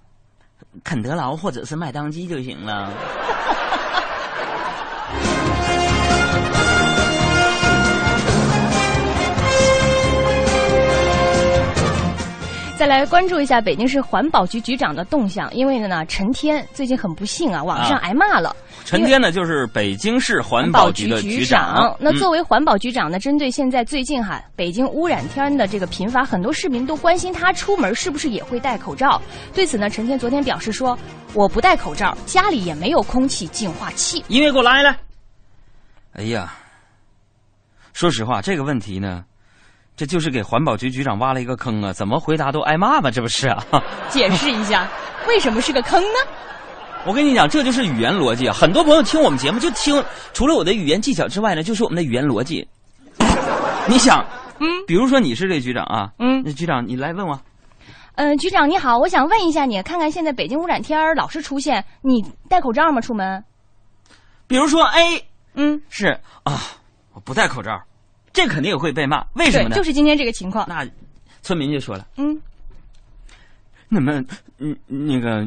[0.83, 2.91] 肯德劳或者是麦当鸡就行了。
[12.79, 18.55] 再来关注一下北京市环保局局长的动向，因为呢，陈天最近很不幸啊，网上挨骂了。
[18.85, 21.93] 陈天呢，就是北京市环保局的局长。
[21.99, 29.21] 那作为环保局长呢，针对现在最近哈北京污染天的这个频发，很多市民都关心他出门是不是也会戴口罩。
[29.53, 30.97] 对此呢，陈天昨天表示说
[31.35, 34.95] ：“我不戴口罩，家里也没有空气净化器。”音乐给我来来。
[36.13, 36.53] 哎呀，
[37.91, 39.25] 说实话，这个问题呢。
[39.99, 41.91] 这就是给环保局局长挖了一个坑啊！
[41.91, 43.11] 怎么回答都挨骂吧？
[43.11, 43.61] 这不是啊？
[44.07, 44.87] 解释一下，
[45.27, 46.19] 为什么是个坑呢？
[47.05, 48.53] 我跟你讲，这就是语言逻辑啊！
[48.53, 52.65] 很多朋友听我们节目就听，除了我的语言技巧之外呢，就是我们的语言逻辑。
[53.89, 54.25] 你想，
[54.59, 57.37] 嗯，比如说你是这局长啊，嗯，那局长你来问我，
[58.15, 63.01] 嗯，局长你好，我想问一下你，看看现在北京污染天儿老是出现，你戴口罩吗？
[63.01, 63.43] 出门？
[64.47, 66.61] 比如说 A，嗯，是啊，
[67.13, 67.81] 我不戴口罩。
[68.39, 69.75] 这肯定也会被骂，为什么呢？
[69.75, 70.65] 就是今天这个情况。
[70.69, 70.87] 那
[71.41, 72.39] 村民就说了：“嗯，
[73.89, 74.23] 那么，
[74.59, 75.45] 嗯，那个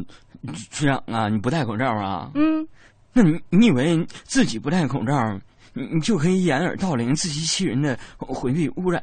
[0.71, 2.31] 局长啊，你不戴口罩啊？
[2.35, 2.69] 嗯，
[3.15, 5.41] 那你你以为自己不戴口罩，
[5.73, 9.03] 你你就可以掩耳盗铃、自欺欺人的回避污染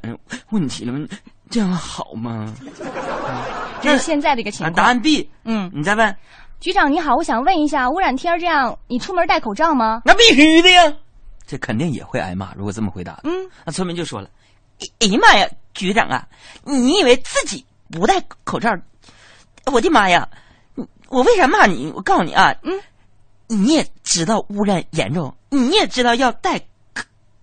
[0.52, 1.08] 问题了吗？
[1.50, 2.54] 这样好吗？”
[3.82, 4.72] 这是现在的一个情况。
[4.72, 6.16] 答案 B，嗯，你再问
[6.60, 10.04] 局长你好，我想问一下，污染天这样，你出门戴口罩吗？
[10.06, 10.94] 那必须的呀。
[11.50, 13.22] 这肯定也会挨骂，如果这么回答。
[13.24, 13.32] 嗯，
[13.66, 14.30] 那村民就说了
[15.02, 16.28] ：“哎呀妈呀，局长啊，
[16.64, 18.70] 你以为自己不戴口罩？
[19.66, 20.30] 我的妈呀，
[21.08, 21.92] 我为啥骂你？
[21.96, 22.80] 我告诉你啊，嗯，
[23.48, 26.62] 你也知道污染严重，你也知道要戴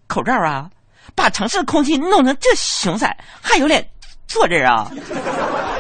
[0.07, 0.71] 口罩啊，
[1.17, 3.09] 把城市的空气弄成这熊色，
[3.43, 3.85] 还有脸
[4.29, 4.89] 坐这儿啊？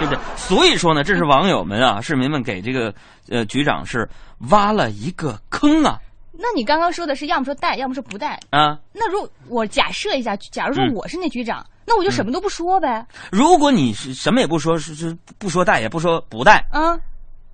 [0.00, 0.18] 对不对？
[0.36, 2.92] 所以说呢，这是网友们啊，市民们给这个
[3.28, 4.10] 呃局长是
[4.50, 6.00] 挖了一个坑啊。”
[6.38, 8.78] 那你刚刚说的是要么说戴，要么说不戴啊？
[8.92, 13.06] 那如我假设一下，假如说我是那局长，那我就什么都不说呗。
[13.32, 17.00] 如果你是什么也不说，是是不说戴也不说不戴，嗯，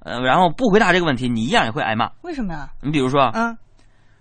[0.01, 2.11] 呃，然后不回答这个问题，你一样也会挨骂。
[2.23, 2.68] 为什么呀？
[2.81, 3.57] 你比如说，嗯，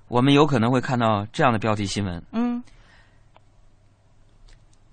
[0.07, 2.63] 我们有可能会看到这样的标题新闻，嗯，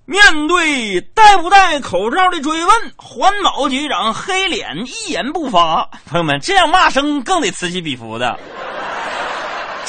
[0.07, 5.85] 面对戴不戴口罩的追问，环保局长黑脸一言不发。
[6.07, 8.39] 朋友们，这样骂声更得此起彼伏的。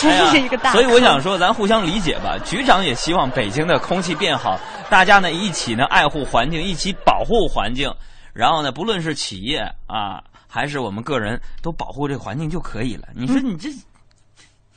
[0.01, 2.37] 真是一个大、哎，所以我想说，咱互相理解吧。
[2.45, 4.59] 局长也希望北京的空气变好，
[4.89, 7.93] 大家呢一起呢爱护环境，一起保护环境。
[8.33, 13.07] 然后呢，不论是企业啊，还是我们个人，都保护这个环境就可以了。
[13.13, 13.69] 你说你这，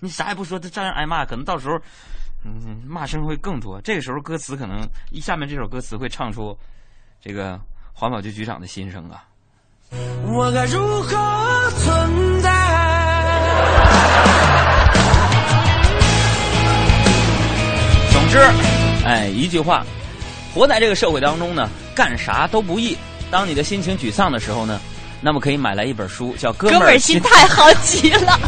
[0.00, 1.76] 你啥也不说，他照样挨骂，可能到时候，
[2.44, 3.80] 嗯，骂声会更多。
[3.82, 6.56] 这个时候歌词可能一下面这首歌词会唱出
[7.20, 7.61] 这个
[7.92, 9.22] 环保局局长的心声啊。
[10.26, 12.32] 我该如何存
[18.33, 18.38] 之，
[19.05, 19.85] 哎，一句话，
[20.55, 22.97] 活在这个社会当中呢，干啥都不易。
[23.31, 24.81] 当你的心情沮丧的时候呢，
[25.21, 28.33] 那么可以买来一本书，叫《哥们儿心态好极了》。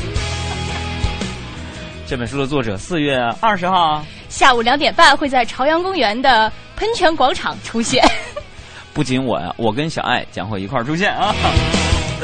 [2.07, 8.03] 这本书的作者四月二十号下午两点半会在朝阳公园的喷泉广场出现。
[8.95, 11.35] 不仅我呀，我跟小爱将会一块儿出现啊。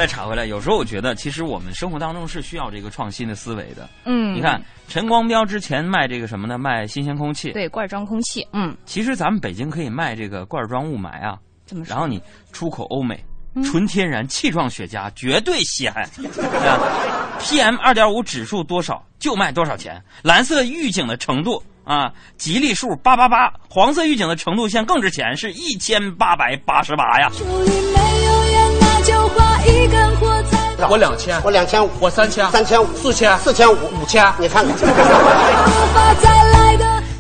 [0.00, 3.86] 再插回来，有时候我觉得，其实我们生活当中是需要这个创新的思维的。
[4.06, 4.58] 嗯，你看
[4.88, 6.56] 陈光标之前卖这个什么呢？
[6.56, 8.48] 卖新鲜空气，对，罐装空气。
[8.54, 11.36] 嗯，其实咱们北京可以卖这个罐装雾霾啊。
[11.66, 11.90] 怎么说？
[11.90, 12.18] 然后你
[12.50, 13.22] 出口欧美，
[13.54, 16.04] 嗯、纯天然气状雪茄，绝对稀罕。
[16.66, 16.80] 啊、
[17.38, 27.30] PM 二点五指数多少就卖多少钱，蓝色预警的程度啊，吉利数八八八，黄色预警的程度线更值钱，是一千八百八十八呀。
[30.88, 34.74] 我两千，我两千五，我三千，三千五，四千，四千五，五千，你看看。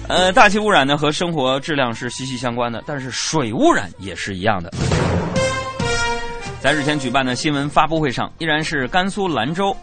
[0.08, 4.72] 呃，大气污染呢和生活质量是息息相关的，但是水污染也是一样的。
[6.60, 9.76] 在日前举办的新闻发布会上，依然是甘肃兰州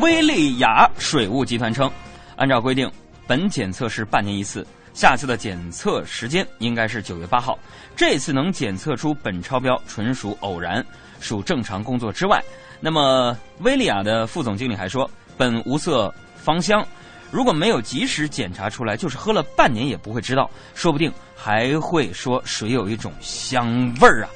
[0.00, 1.90] 威利雅水务集团称，
[2.36, 2.90] 按照规定，
[3.26, 7.58] 本检测是半年一次，下次的检测时间应该是九月八号。
[7.94, 10.84] 这次能检测出苯超标，纯属偶然，
[11.20, 12.42] 属正常工作之外。
[12.80, 16.86] 那么，威利亚的副总经理还说，苯无色芳香。
[17.30, 24.30] 如果没有及时检查出来，就是喝了半年也不会知道，说不定还会说水有一种香味儿啊。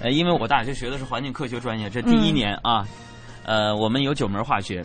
[0.00, 2.86] 呃，因为我大学学的是环境科学专业，这第一年啊，
[3.44, 4.84] 呃，我们有九门化学。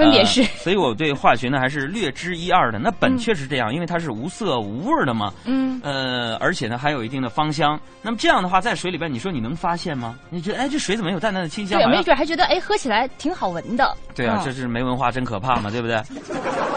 [0.00, 2.78] 分别是、呃，所以我对化学呢还是略知一二的。
[2.78, 5.32] 那苯确实这样，嗯、因为它是无色无味的嘛。
[5.44, 5.80] 嗯。
[5.82, 7.78] 呃，而且呢还有一定的芳香。
[8.02, 10.18] 那么这样的话，在水里边，你说你能发现吗？
[10.30, 11.78] 你觉得哎，这水怎么有淡淡的清香？
[11.78, 13.96] 对，没准还觉得哎，喝起来挺好闻的。
[14.14, 16.02] 对啊，嗯、这是没文化真可怕嘛， 对不对？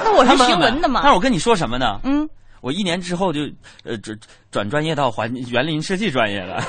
[0.06, 1.02] 那我是学文的嘛。
[1.04, 2.00] 但是我跟你说什么呢？
[2.04, 2.28] 嗯。
[2.62, 3.42] 我一年之后就
[3.84, 4.18] 呃转
[4.50, 6.64] 转专业到环园林设计专业了，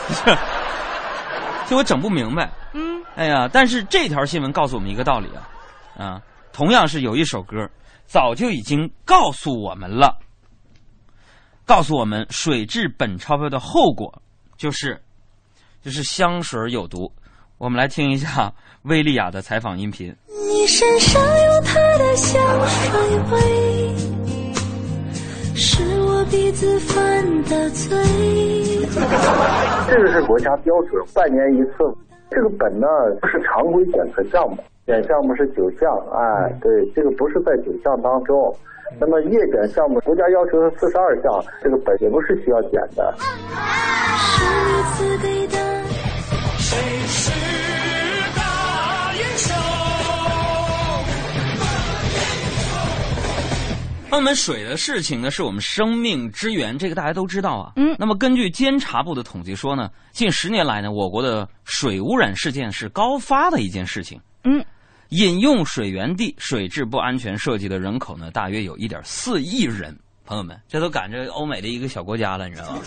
[1.70, 2.50] 就我整不明白。
[2.72, 3.00] 嗯。
[3.14, 5.28] 哎呀，但是这条新闻告诉我们一个道理
[5.96, 6.20] 啊，啊。
[6.54, 7.68] 同样是有一首歌，
[8.06, 10.16] 早就已经告诉我们了，
[11.66, 14.22] 告诉我们水质苯超标的后果
[14.56, 15.02] 就是，
[15.82, 17.12] 就是香水有毒。
[17.58, 18.52] 我们来听一下
[18.82, 20.14] 薇莉亚的采访音频。
[20.28, 23.00] 你身上有她的香水
[23.32, 23.96] 味，
[25.56, 27.98] 是我鼻子犯的罪。
[29.88, 31.78] 这个是国家标准，半年一次。
[32.34, 32.86] 这个本呢，
[33.20, 34.56] 不是常规检测项目。
[34.86, 38.54] 检项目是九项，哎，对，这个不是在九项当中。
[38.98, 41.32] 那么夜检项目，国家要求是四十二项，
[41.62, 43.14] 这个本也不是需要检的。
[54.14, 57.72] 朋友们，水的事情呢，是我们生命之源，这个大家都知道啊。
[57.74, 57.96] 嗯。
[57.98, 64.20] 那么根据监察部的统计说呢，近十年来呢，我国的水污染事件是高发的一件事情。
[64.44, 64.64] 嗯。
[65.08, 69.98] 饮用水源地水质不安全涉及的人口呢，大约有一点四亿人。
[70.24, 72.82] 朋友们，这都赶着欧美的一个小国家了，你知道吗？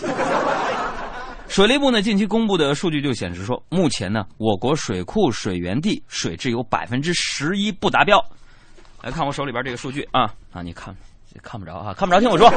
[1.46, 8.18] 水利部呢近期公布的数据就显示说，目前呢，我国水库水源地水质有百分之十一不达标。
[9.02, 10.96] 来看我手里边这个数据啊啊，你看
[11.42, 12.52] 看不着啊，看不着，听我说。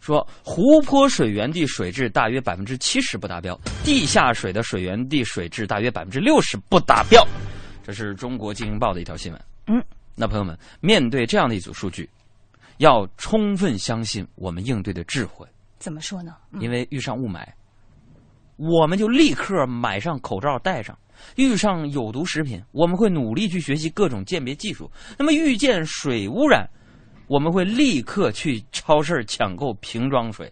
[0.00, 7.22] 说湖泊水源地水质大约百分之七十不达标，地下水的水源地水质大约百分之六十不达标。
[7.84, 9.42] 这是中国经营报的一条新闻。
[9.66, 9.84] 嗯，
[10.14, 12.08] 那朋友们，面对这样的一组数据，
[12.78, 15.46] 要充分相信我们应对的智慧。
[15.78, 16.36] 怎么说呢？
[16.52, 17.44] 嗯、因为遇上雾霾，
[18.56, 20.96] 我们就立刻买上口罩戴上；
[21.36, 24.90] 遇上有毒食品，我们会努力去学习各种鉴别技术。
[25.18, 26.66] 那么遇见水污染，
[27.28, 30.50] 我们会立刻去超市抢购瓶装水。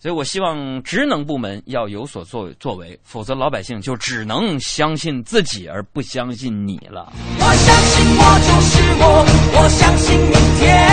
[0.00, 7.12] 所以我希望职能部门要有所作作为，否则老百姓就只能相信自己而不相信你了。
[7.40, 9.26] 我相信我就是我，
[9.58, 10.86] 我相信明天，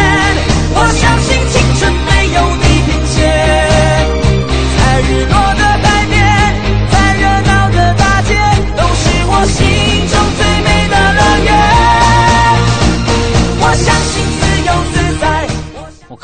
[0.74, 3.16] 我相信青春没有地平线。
[4.76, 6.16] 在日落的海边，
[6.90, 8.34] 在热闹的大街，
[8.76, 9.62] 都是我心
[10.10, 11.55] 中最美的乐园。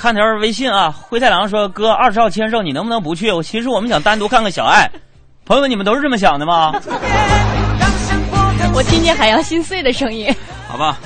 [0.02, 3.32] 看条微信啊，灰太狼说：“哥，二十号签售你能不能不去？
[3.32, 4.90] 我其实我们想单独看看小爱。
[5.46, 6.72] ”朋友们，你们都是这么想的吗？
[8.74, 10.34] 我听见海洋心碎的声音。
[10.68, 10.98] 好吧，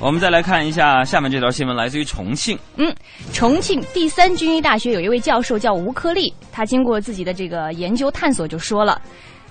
[0.00, 2.58] 我们再来看一下下面这条新闻，来自于重庆。
[2.74, 2.92] 嗯，
[3.32, 9.00] 重庆第三军医大学有一位教授叫吴科利，他经过自己的这个研究探索，就说了。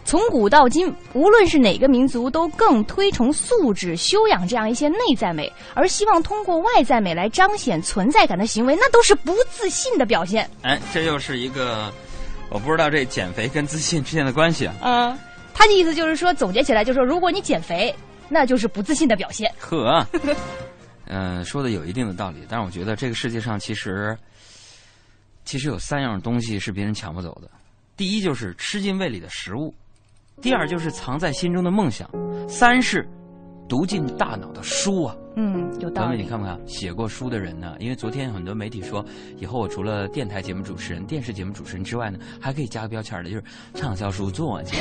[0.05, 10.49] 从古到今，无论是哪个民族，都更推崇素质、修养这样一些内在美，而希望通过外在美来彰显存在感的行为，那都是不自信的表现。
[10.61, 11.91] 哎，这又是一个，
[12.49, 14.75] 我不知道这减肥跟自信之间的关系啊。
[14.81, 15.17] 嗯，
[15.53, 17.93] 他的意思就是说，总结起来就是说，如果你减肥，
[18.27, 19.49] 那就是不自信的表现。
[19.57, 20.05] 呵，
[21.07, 24.15] 嗯、呃，说的有一定的道理，但是我觉得这个世界上其实，
[25.45, 27.49] 其实有三样东西是别人抢不走的，
[27.95, 29.73] 第一就是吃进胃里的食物。
[30.41, 32.09] 第二就是藏在心中的梦想，
[32.47, 33.07] 三是
[33.67, 35.15] 读进大脑的书啊。
[35.35, 36.21] 嗯，有道理。
[36.21, 37.75] 你看不看写过书的人呢？
[37.79, 39.03] 因为昨天很多媒体说，
[39.37, 44.77] 以后我除了电台节目主持人、电视节目主持人之外呢，还可以加个标签的，就是畅销书作家。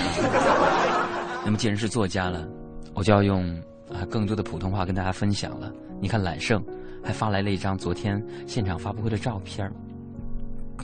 [1.45, 2.47] 那么既然是作家了，
[2.93, 3.49] 我就要用
[3.91, 5.73] 啊更多的普通话跟大家分享了。
[6.01, 6.63] 你看揽胜
[7.03, 9.73] 还发来了一张昨天现场发布会的照片，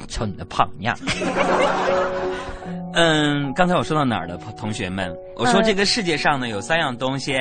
[0.09, 0.97] 瞅你那胖样。
[2.95, 5.15] 嗯，刚才我说到哪儿了，同学们？
[5.37, 7.37] 我说这个世界上呢有三样东西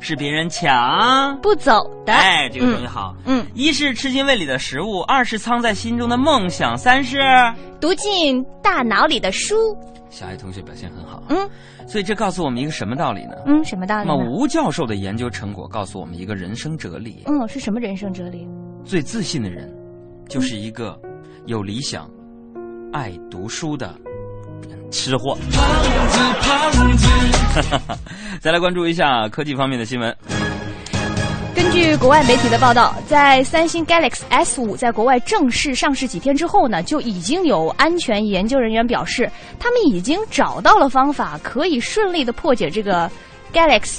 [0.00, 2.12] 是别人抢不走的。
[2.12, 3.14] 哎，这个东西好。
[3.24, 7.18] 嗯，一是吃进胃里的食物，二是藏在心中的梦想，三是
[7.80, 9.54] 读进大脑里的书。
[10.08, 11.22] 小爱同学表现很好。
[11.28, 11.48] 嗯，
[11.86, 13.36] 所以这告诉我们一个什么道理呢？
[13.46, 14.08] 嗯，什么道理？
[14.08, 17.22] 那么吴教授的研究成果告诉我们一个人生哲理。
[17.26, 18.48] 嗯，是什么人生哲理？
[18.82, 19.72] 最自信的人，
[20.26, 20.98] 就是一个
[21.46, 22.10] 有理想、
[22.92, 23.94] 爱读书的。
[24.90, 25.62] 吃货，胖
[26.08, 27.98] 子胖子。
[28.40, 30.16] 再来关注一下科技方面的新闻。
[31.54, 43.10] 根据国外媒体的报道，在三星 Galaxy S 五在国外正式上市几天之后呢，就已经有安全研究人员表示，他们已经找到了方法，可以顺利的破解这个
[43.52, 43.98] Galaxy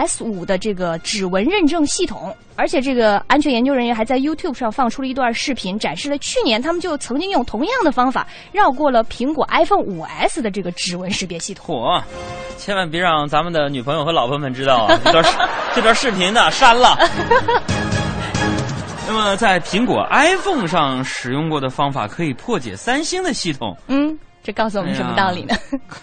[0.00, 2.34] S 五的这个指纹认证系统。
[2.54, 11.76] 而且，这个安全研究人员还在 YouTube 上放出了一段视频，展示了去年他们就曾经用同样的方法绕过了苹果 iPhone 五 S 的这个指纹识别系统。
[11.76, 12.02] 嚯！
[12.56, 14.98] 千万别让咱们的女朋友和老婆们知道啊！
[15.04, 15.30] 这段视
[15.74, 16.96] 这段视频呢，删了。
[19.06, 23.76] 那么，在苹果 iPhone 上使用过的方法，可以破解三星的系统。
[23.88, 25.54] 嗯，这告诉我们什么道理呢？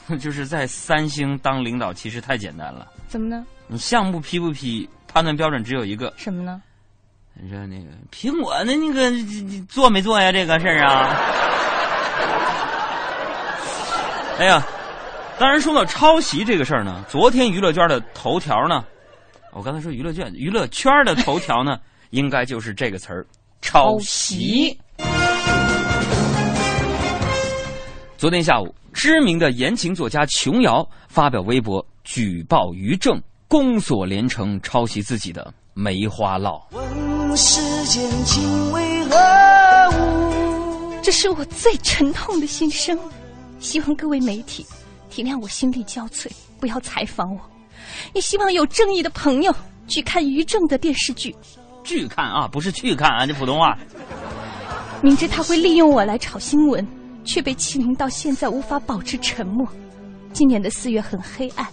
[0.08, 2.88] 哎、 就是在三星当领导其实太简单了。
[3.08, 3.44] 怎么呢？
[3.74, 4.88] 你项目批不批？
[5.08, 6.62] 判断标准只有一个，什么呢？
[7.34, 9.12] 你说那个苹果的那个
[9.68, 10.32] 做没做呀？
[10.32, 11.10] 这个事儿啊。
[14.38, 14.64] 哎呀，
[15.40, 18.86] 当然说到抄袭这个事儿呢，昨天娱乐圈的头条呢，
[19.54, 21.80] 我刚才说娱乐圈娱乐圈的头条呢，
[22.12, 23.26] 应该就是这个词儿——
[23.60, 24.80] 抄袭。
[28.18, 33.20] 昨天下午，知名的言情作家琼瑶发表微博举报于正。
[33.48, 39.16] 宫锁连城抄袭自己的《梅花烙》，问世间情为何
[39.98, 41.02] 物？
[41.04, 42.98] 这是我最沉痛的心声，
[43.60, 44.66] 希望各位媒体
[45.10, 46.28] 体谅我心力交瘁，
[46.60, 47.40] 不要采访我。
[48.14, 49.54] 也希望有正义的朋友
[49.88, 51.36] 去看于正的电视剧，
[51.84, 53.78] 剧看啊，不是去看啊，这普通话。
[55.02, 56.88] 明知他会利用我来炒新闻，
[57.24, 59.68] 却被欺凌到现在无法保持沉默。
[60.32, 61.68] 今年的四月很黑暗，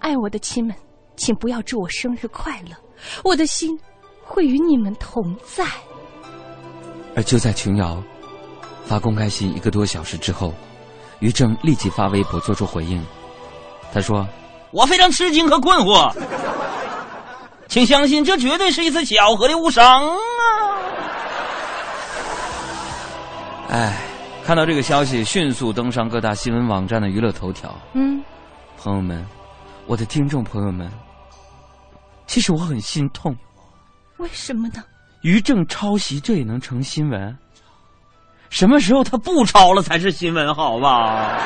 [0.00, 0.74] 爱我的亲们。
[1.16, 2.76] 请不要祝我生日快乐，
[3.24, 3.78] 我的心
[4.22, 5.64] 会与你们同在。
[7.14, 8.02] 而就在琼瑶
[8.84, 10.52] 发公开信一个多小时之后，
[11.20, 13.02] 于正立即发微博做出回应。
[13.92, 14.28] 他说
[14.70, 16.14] ：“我非常吃惊和困惑，
[17.68, 20.16] 请相信这绝对是一次巧合的误伤啊！”
[23.70, 23.98] 哎，
[24.44, 27.74] 看到这个消息，迅速登上各大新闻网站的娱乐头条。
[27.94, 28.22] 嗯，
[28.76, 29.26] 朋友们，
[29.86, 30.92] 我的听众朋友们。
[32.26, 33.36] 其实我很心痛，
[34.18, 34.82] 为什么呢？
[35.22, 37.38] 于正抄袭，这也能成新闻？
[38.50, 40.54] 什么时候他不抄了才是新闻？
[40.54, 41.38] 好吧。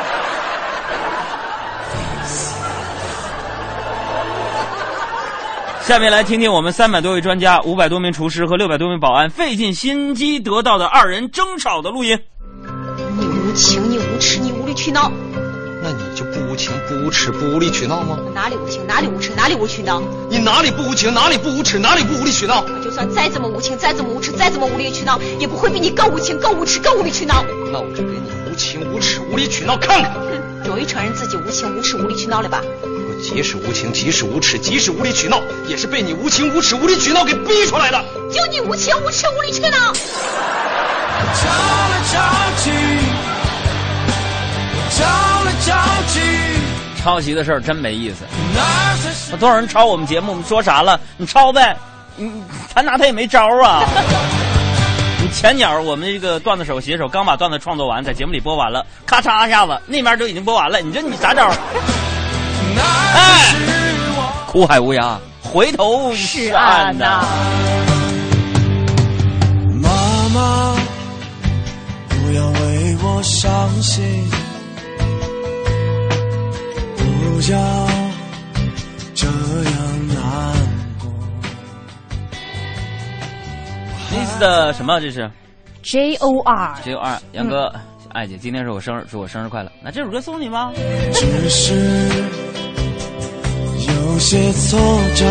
[5.82, 12.20] 下面来听听我们三百多位专家、五百多名厨师和六百多名保安费尽心机得到的二人争吵的录音。
[13.18, 15.10] 你无情，你无耻，你无理取闹。
[15.90, 18.16] 那你就不无情、不无耻、不无理取闹吗？
[18.32, 20.00] 哪里无情，哪里无耻，哪里无理取闹？
[20.28, 22.62] 你哪里不无情，哪里不无耻，哪里不无理取闹？
[22.62, 27.44] 我就算再怎么无情，再怎么无耻，再怎么无理取闹，也不会比你更无情、更无耻、更无理取闹。
[27.72, 30.12] 那我就给你无情、无耻、无理取闹看看。
[30.12, 32.62] 哼，终于承认自己无情、无耻、无理取闹了吧？
[32.84, 38.00] 我即使无情，即使无耻，即使无理取闹，也是被你无情、无耻、无理取闹给逼出来的。
[38.30, 39.92] 就你无情、无耻、无理取闹。
[44.90, 45.04] 吵
[45.44, 45.78] 来吵
[46.08, 46.20] 去，
[47.02, 48.24] 抄袭的事儿真没意思。
[49.30, 50.32] 那多少人抄我们节目？
[50.32, 51.00] 我们说啥了？
[51.16, 51.76] 你抄呗，
[52.16, 52.30] 你
[52.74, 53.84] 咱拿他也没招啊。
[55.22, 61.48] 你 前脚我们这个段子手写手刚把段子创作完，在节目里播完了，咔嚓一下子那边就已经播完了，你这你咋整？
[62.76, 63.54] 哎，
[64.46, 67.24] 苦海无涯，回头是岸呐。
[69.82, 69.90] 妈
[70.34, 70.74] 妈，
[72.08, 74.30] 不要为我伤心。
[77.48, 77.88] 要
[79.14, 80.54] 这样难
[80.98, 81.10] 过。
[84.40, 84.98] 的什么？
[85.00, 85.30] 这是
[85.82, 87.20] J O R J O R。
[87.32, 87.70] 杨哥，
[88.12, 89.70] 艾姐，今天是我生日，祝我生日快乐。
[89.82, 90.72] 那这首歌送你吧。
[91.12, 91.74] 只是
[93.86, 94.80] 有些挫
[95.14, 95.26] 折，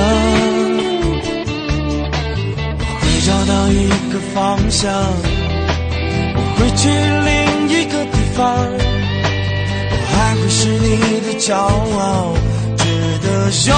[2.78, 4.94] 我会找到一个方向，
[6.36, 6.88] 我会去
[7.26, 8.46] 另一个地方。
[10.30, 12.36] 才会是你的骄傲，
[12.78, 12.86] 值
[13.24, 13.76] 得拥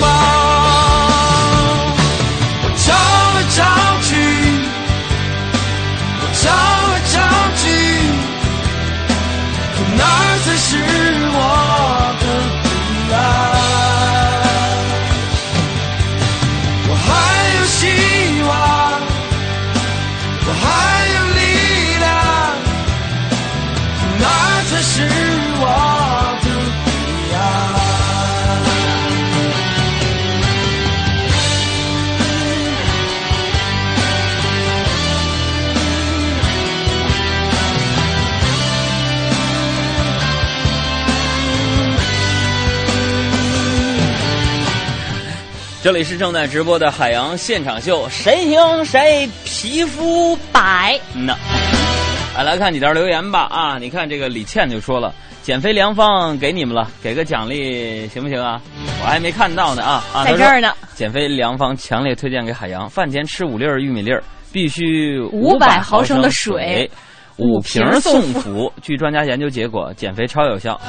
[0.00, 0.06] 抱。
[2.62, 2.94] 我找
[3.34, 3.60] 来找
[4.00, 4.08] 去，
[6.18, 6.48] 我找
[45.82, 51.36] 这里是正在直播的海洋现场秀，谁听谁皮肤白呢？
[52.36, 53.78] 来来看几条留言吧啊！
[53.78, 55.12] 你看这个李倩就说了，
[55.42, 58.60] 减肥良方给你们了，给个奖励行不行啊？
[59.02, 60.24] 我还没看到呢啊啊！
[60.24, 60.72] 在这儿呢。
[60.94, 64.22] 减肥良方强烈推荐给海洋，饭前吃五粒玉米粒儿，
[64.52, 66.88] 必须五百毫升的水。
[67.38, 68.72] 五瓶送服。
[68.80, 70.80] 据专家研究结果，减肥超有效。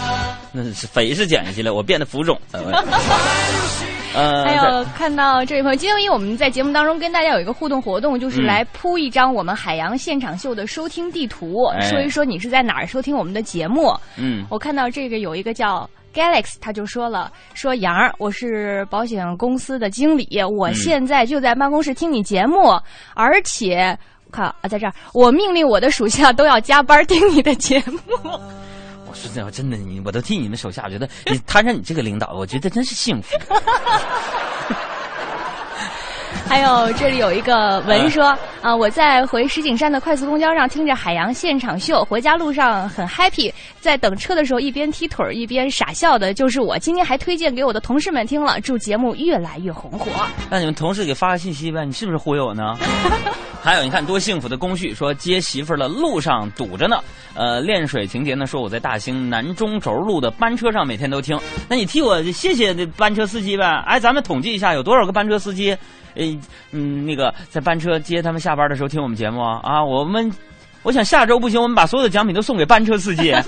[0.51, 2.39] 那是肥是减下去了，我变得浮肿。
[4.13, 13.93] 呃，还有看到这位朋友，今天因为我们在节目当中跟大家有一个互动活动，就是来铺一张我们海洋现场秀的收听地图，说一说你是在哪儿收听我们的节目。
[14.17, 22.79] 嗯，我看到这个有一个叫 Galaxy，他就说了，说杨儿，我是保险公司的经理，我现在就在办公室听你节目，
[23.15, 23.97] 而且。
[24.31, 27.99] 看啊，在这儿，我命令我的属下都要加班听你的节目。
[29.13, 33.29] 我说真真的，你我都替你们手下，觉得你摊上你这个领导，我觉得真是幸福。
[36.47, 46.77] 还有这里有一个文说啊，我在回石景山的快速公交上听着海洋现场秀，回家路上很 happy，在等车的时候一边踢腿一边傻笑的，就是我。
[46.77, 50.11] 今天还推荐给我的同事们听了，祝节目越来越红火。
[50.49, 52.63] 那你们同事给发个信息呗，你是不是忽悠我呢？
[53.63, 56.97] 还有你看多幸福的工序，说接媳妇儿的路上堵着呢。
[57.33, 61.39] 呃，恋水情节呢，说我在大兴南中轴路的班车上每天都听。
[61.69, 63.65] 那你替我谢谢那班车司机呗？
[63.87, 65.75] 哎，咱们统计一下有多少个班车司机。
[66.23, 66.39] 诶，
[66.71, 69.83] 嗯，那个在班车接他们下班的时候听我们节目啊啊！
[69.83, 70.31] 我们，
[70.83, 73.33] 我想下周不行，我们把所有的奖品都送给班车司机。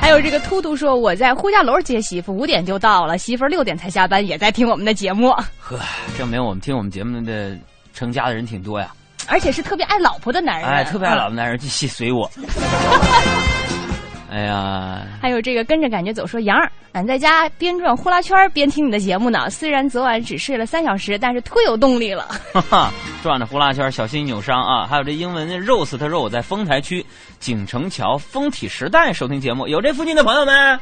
[0.00, 5.30] 还有这个突突说，我在呼家楼接媳妇，五点就到了，媳妇六点才下班，也在听我们的节目。
[5.58, 5.78] 呵，
[6.18, 7.56] 证明我们听我们节目的
[7.94, 8.92] 成家的人挺多呀。
[9.28, 10.68] 而且是特别爱老婆的男人。
[10.68, 12.28] 哎，特别爱老婆的男人就细随我。
[14.32, 19.50] 哎呀，还有这个跟着感觉走，说杨儿，俺在家边转呼啦圈边听你的节目呢。
[19.50, 22.28] 虽然昨晚只睡了三小时，但是忒有动力了。
[22.54, 24.86] 哈哈，转着呼啦圈，小心扭伤啊！
[24.86, 27.04] 还有这英文的 Rose，他说我在丰台区
[27.40, 30.80] 景城桥丰体时代收听节目，有这附近的朋友们，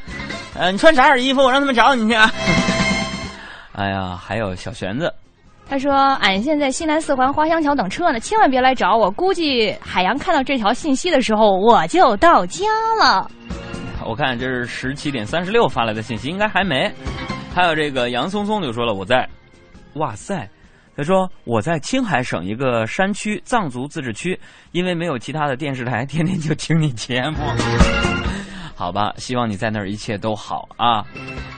[0.55, 1.43] 呃，你穿啥样衣服？
[1.43, 2.15] 我让他们找你去。
[3.75, 5.13] 哎呀，还有小玄子，
[5.71, 9.09] 他说俺现在西南四环花乡桥等车呢，千万别来找我。
[9.09, 12.67] 估计海洋看到这条信息的时候，我就到家
[13.01, 13.31] 了。
[14.05, 16.93] 我看这是十七点三十六发来的信息，应该还没。
[17.55, 19.29] 还有这个杨松松就说了，我在，
[19.95, 20.49] 哇塞，
[20.97, 24.37] 他说我在青海省一个山区藏族自治区，
[24.73, 27.37] 因为没有其他的电视台，天天就听你节目。
[28.81, 31.05] 好吧，希望你在那儿一切都好啊。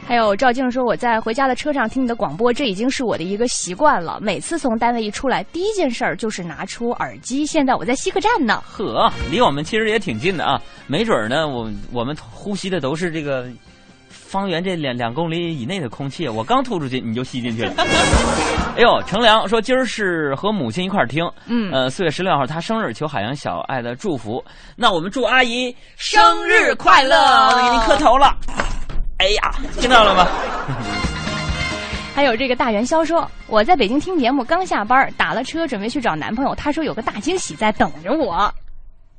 [0.05, 4.19] 还有赵静说，我在回家的车上听你的广播，这已经是我的一个习惯了。
[4.21, 7.47] 每次从单位一出来，第一件事儿就是拿出耳机。
[7.47, 10.61] 现在我在西客站呢，呵，离我们其实也挺近的啊。
[10.89, 13.47] 没准儿呢，我我们呼吸的都是这个。
[14.33, 17.75] 方圆这两两公里以内的空气，我刚吐出去你就吸进去了。
[18.75, 24.43] 哎呦，程良说今儿是和母亲一块儿听，嗯，呃，四月十六号她生日，求海洋小爱的祝福。
[24.75, 27.15] 那我们祝阿姨生日快乐，
[27.55, 28.35] 给您磕头了。
[29.19, 30.27] 哎呀，听到了吗？
[32.15, 38.51] 还有这个大元宵说，我在北京听节目，刚下班，打了车准备去找男朋友，他说有个大惊喜在等着我。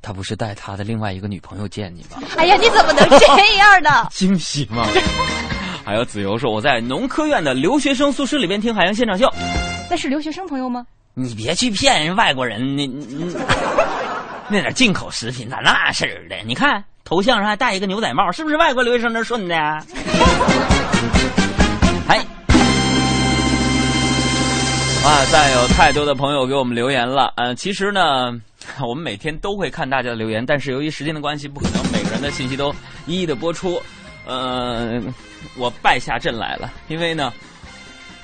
[0.04, 2.18] 他不是带他的另外一个女朋友见你吗？
[2.36, 3.26] 哎呀，你怎么能这
[3.56, 4.06] 样呢？
[4.12, 4.86] 惊喜吗？
[5.84, 9.32] 还有子由说我在农科院的留学生宿舍里边听海洋现场秀，
[9.90, 10.86] 那是留学生朋友吗？
[11.14, 13.34] 你别去骗人外国人，你你
[14.48, 16.36] 那点进口食品咋那事儿的？
[16.46, 19.54] 你看头像上还戴一个牛仔帽，是不是外国留学生那顺的？
[25.04, 28.32] 啊，再有太多的朋友给我们留言了，嗯，其实呢。
[28.80, 32.74] 我们每天都会看大家的留言，但是由于时间的关系，不可能每个人的信息都
[33.06, 33.78] 一一的播出。
[34.26, 34.98] 呃，
[35.58, 37.30] 我败下阵来了，因为呢，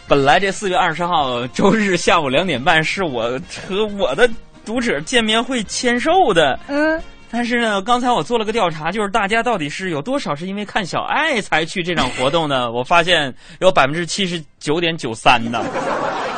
[0.08, 4.26] 本来这四月二十号周日下午两点半是我和我的
[4.64, 6.58] 读者见面会签售的。
[6.68, 6.98] 嗯。
[7.30, 12.72] 但是呢，刚才我做了个调查，就是大家到底是有多少是因为看小爱才去这场活动呢？
[12.72, 15.62] 我发现有百分之七十九点九三的。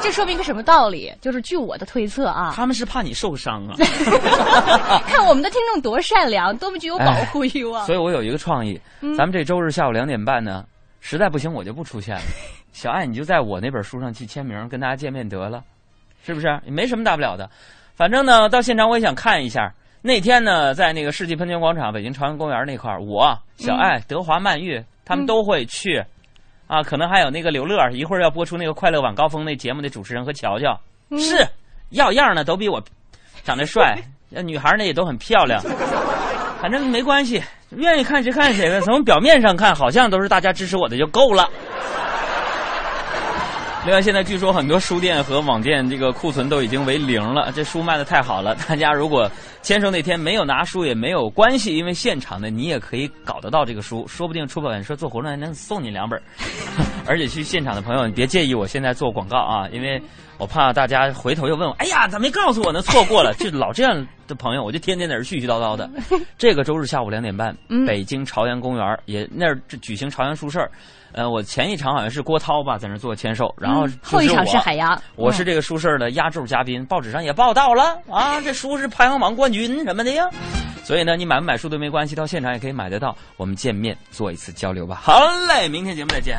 [0.03, 1.13] 这说明个什么道理？
[1.21, 3.77] 就是据我的推测啊，他们是怕你受伤啊。
[5.07, 7.87] 看我们的听众多善良，多么具有保护欲望。
[7.87, 8.81] 所以我有一个创意，
[9.17, 10.65] 咱们这周日下午两点半呢，
[11.01, 12.23] 实在不行我就不出现了。
[12.73, 15.63] 小爱，你就在我那本书上去签名，跟大家见面得了，
[16.25, 16.47] 是不是？
[16.65, 17.49] 也没什么大不了的。
[17.95, 19.73] 反正呢，到现场我也想看一下。
[20.01, 26.03] 那天呢，在那个世纪喷泉广场、北京朝阳公园那块儿，我、小爱、德华、曼玉他们都会去，
[26.73, 30.75] 啊，可能还有那个刘乐，一会儿要播出那个《快乐晚高峰》那节目的主持人和乔乔，
[31.19, 31.47] 是，
[31.91, 32.83] 要样呢都比我
[33.45, 33.95] 长得帅，
[34.43, 35.63] 女孩呢也都很漂亮，
[36.63, 37.43] 反正没关系，
[37.77, 38.81] 愿意看谁看谁呗。
[38.81, 41.47] 从表面上看，好像都是大家支持我的就够了。
[43.85, 48.55] 另外，现在据说很多书店和网店这个库存都已经为零了，这书卖的太好了。
[48.69, 49.29] 大家如果
[49.61, 56.21] 签售那天没有拿书也没有关系，因为现场呢你也可以搞得到这个书，说不定出版社做活动还能送你两本。
[57.07, 60.01] 而且去现场的朋友，你别介意我现在做广告啊，因为
[60.39, 62.81] 我怕大家回头又问我，哎呀，咋没告诉我呢？
[62.83, 65.91] 错过了，就老这样的朋友，我就天天在这絮絮叨叨的。
[66.39, 70.71] 这个周日下午两点半，嗯北京朝阳公园也那儿举行朝阳书市儿。
[71.13, 80.25] 呃，我前一场好像是郭涛吧，在那做签售，然后嗯后一场是海洋嗯我是这个书市儿的压轴嘉宾，报纸上也报道了啊，这书是排行榜冠军什么的呀。
[80.85, 83.17] 所以呢，你买不买书都没关系，到现场也可以买得到。
[83.37, 85.01] 我们见面做一次交流吧。
[85.03, 85.13] 好
[85.49, 86.37] 嘞，明天节目再见。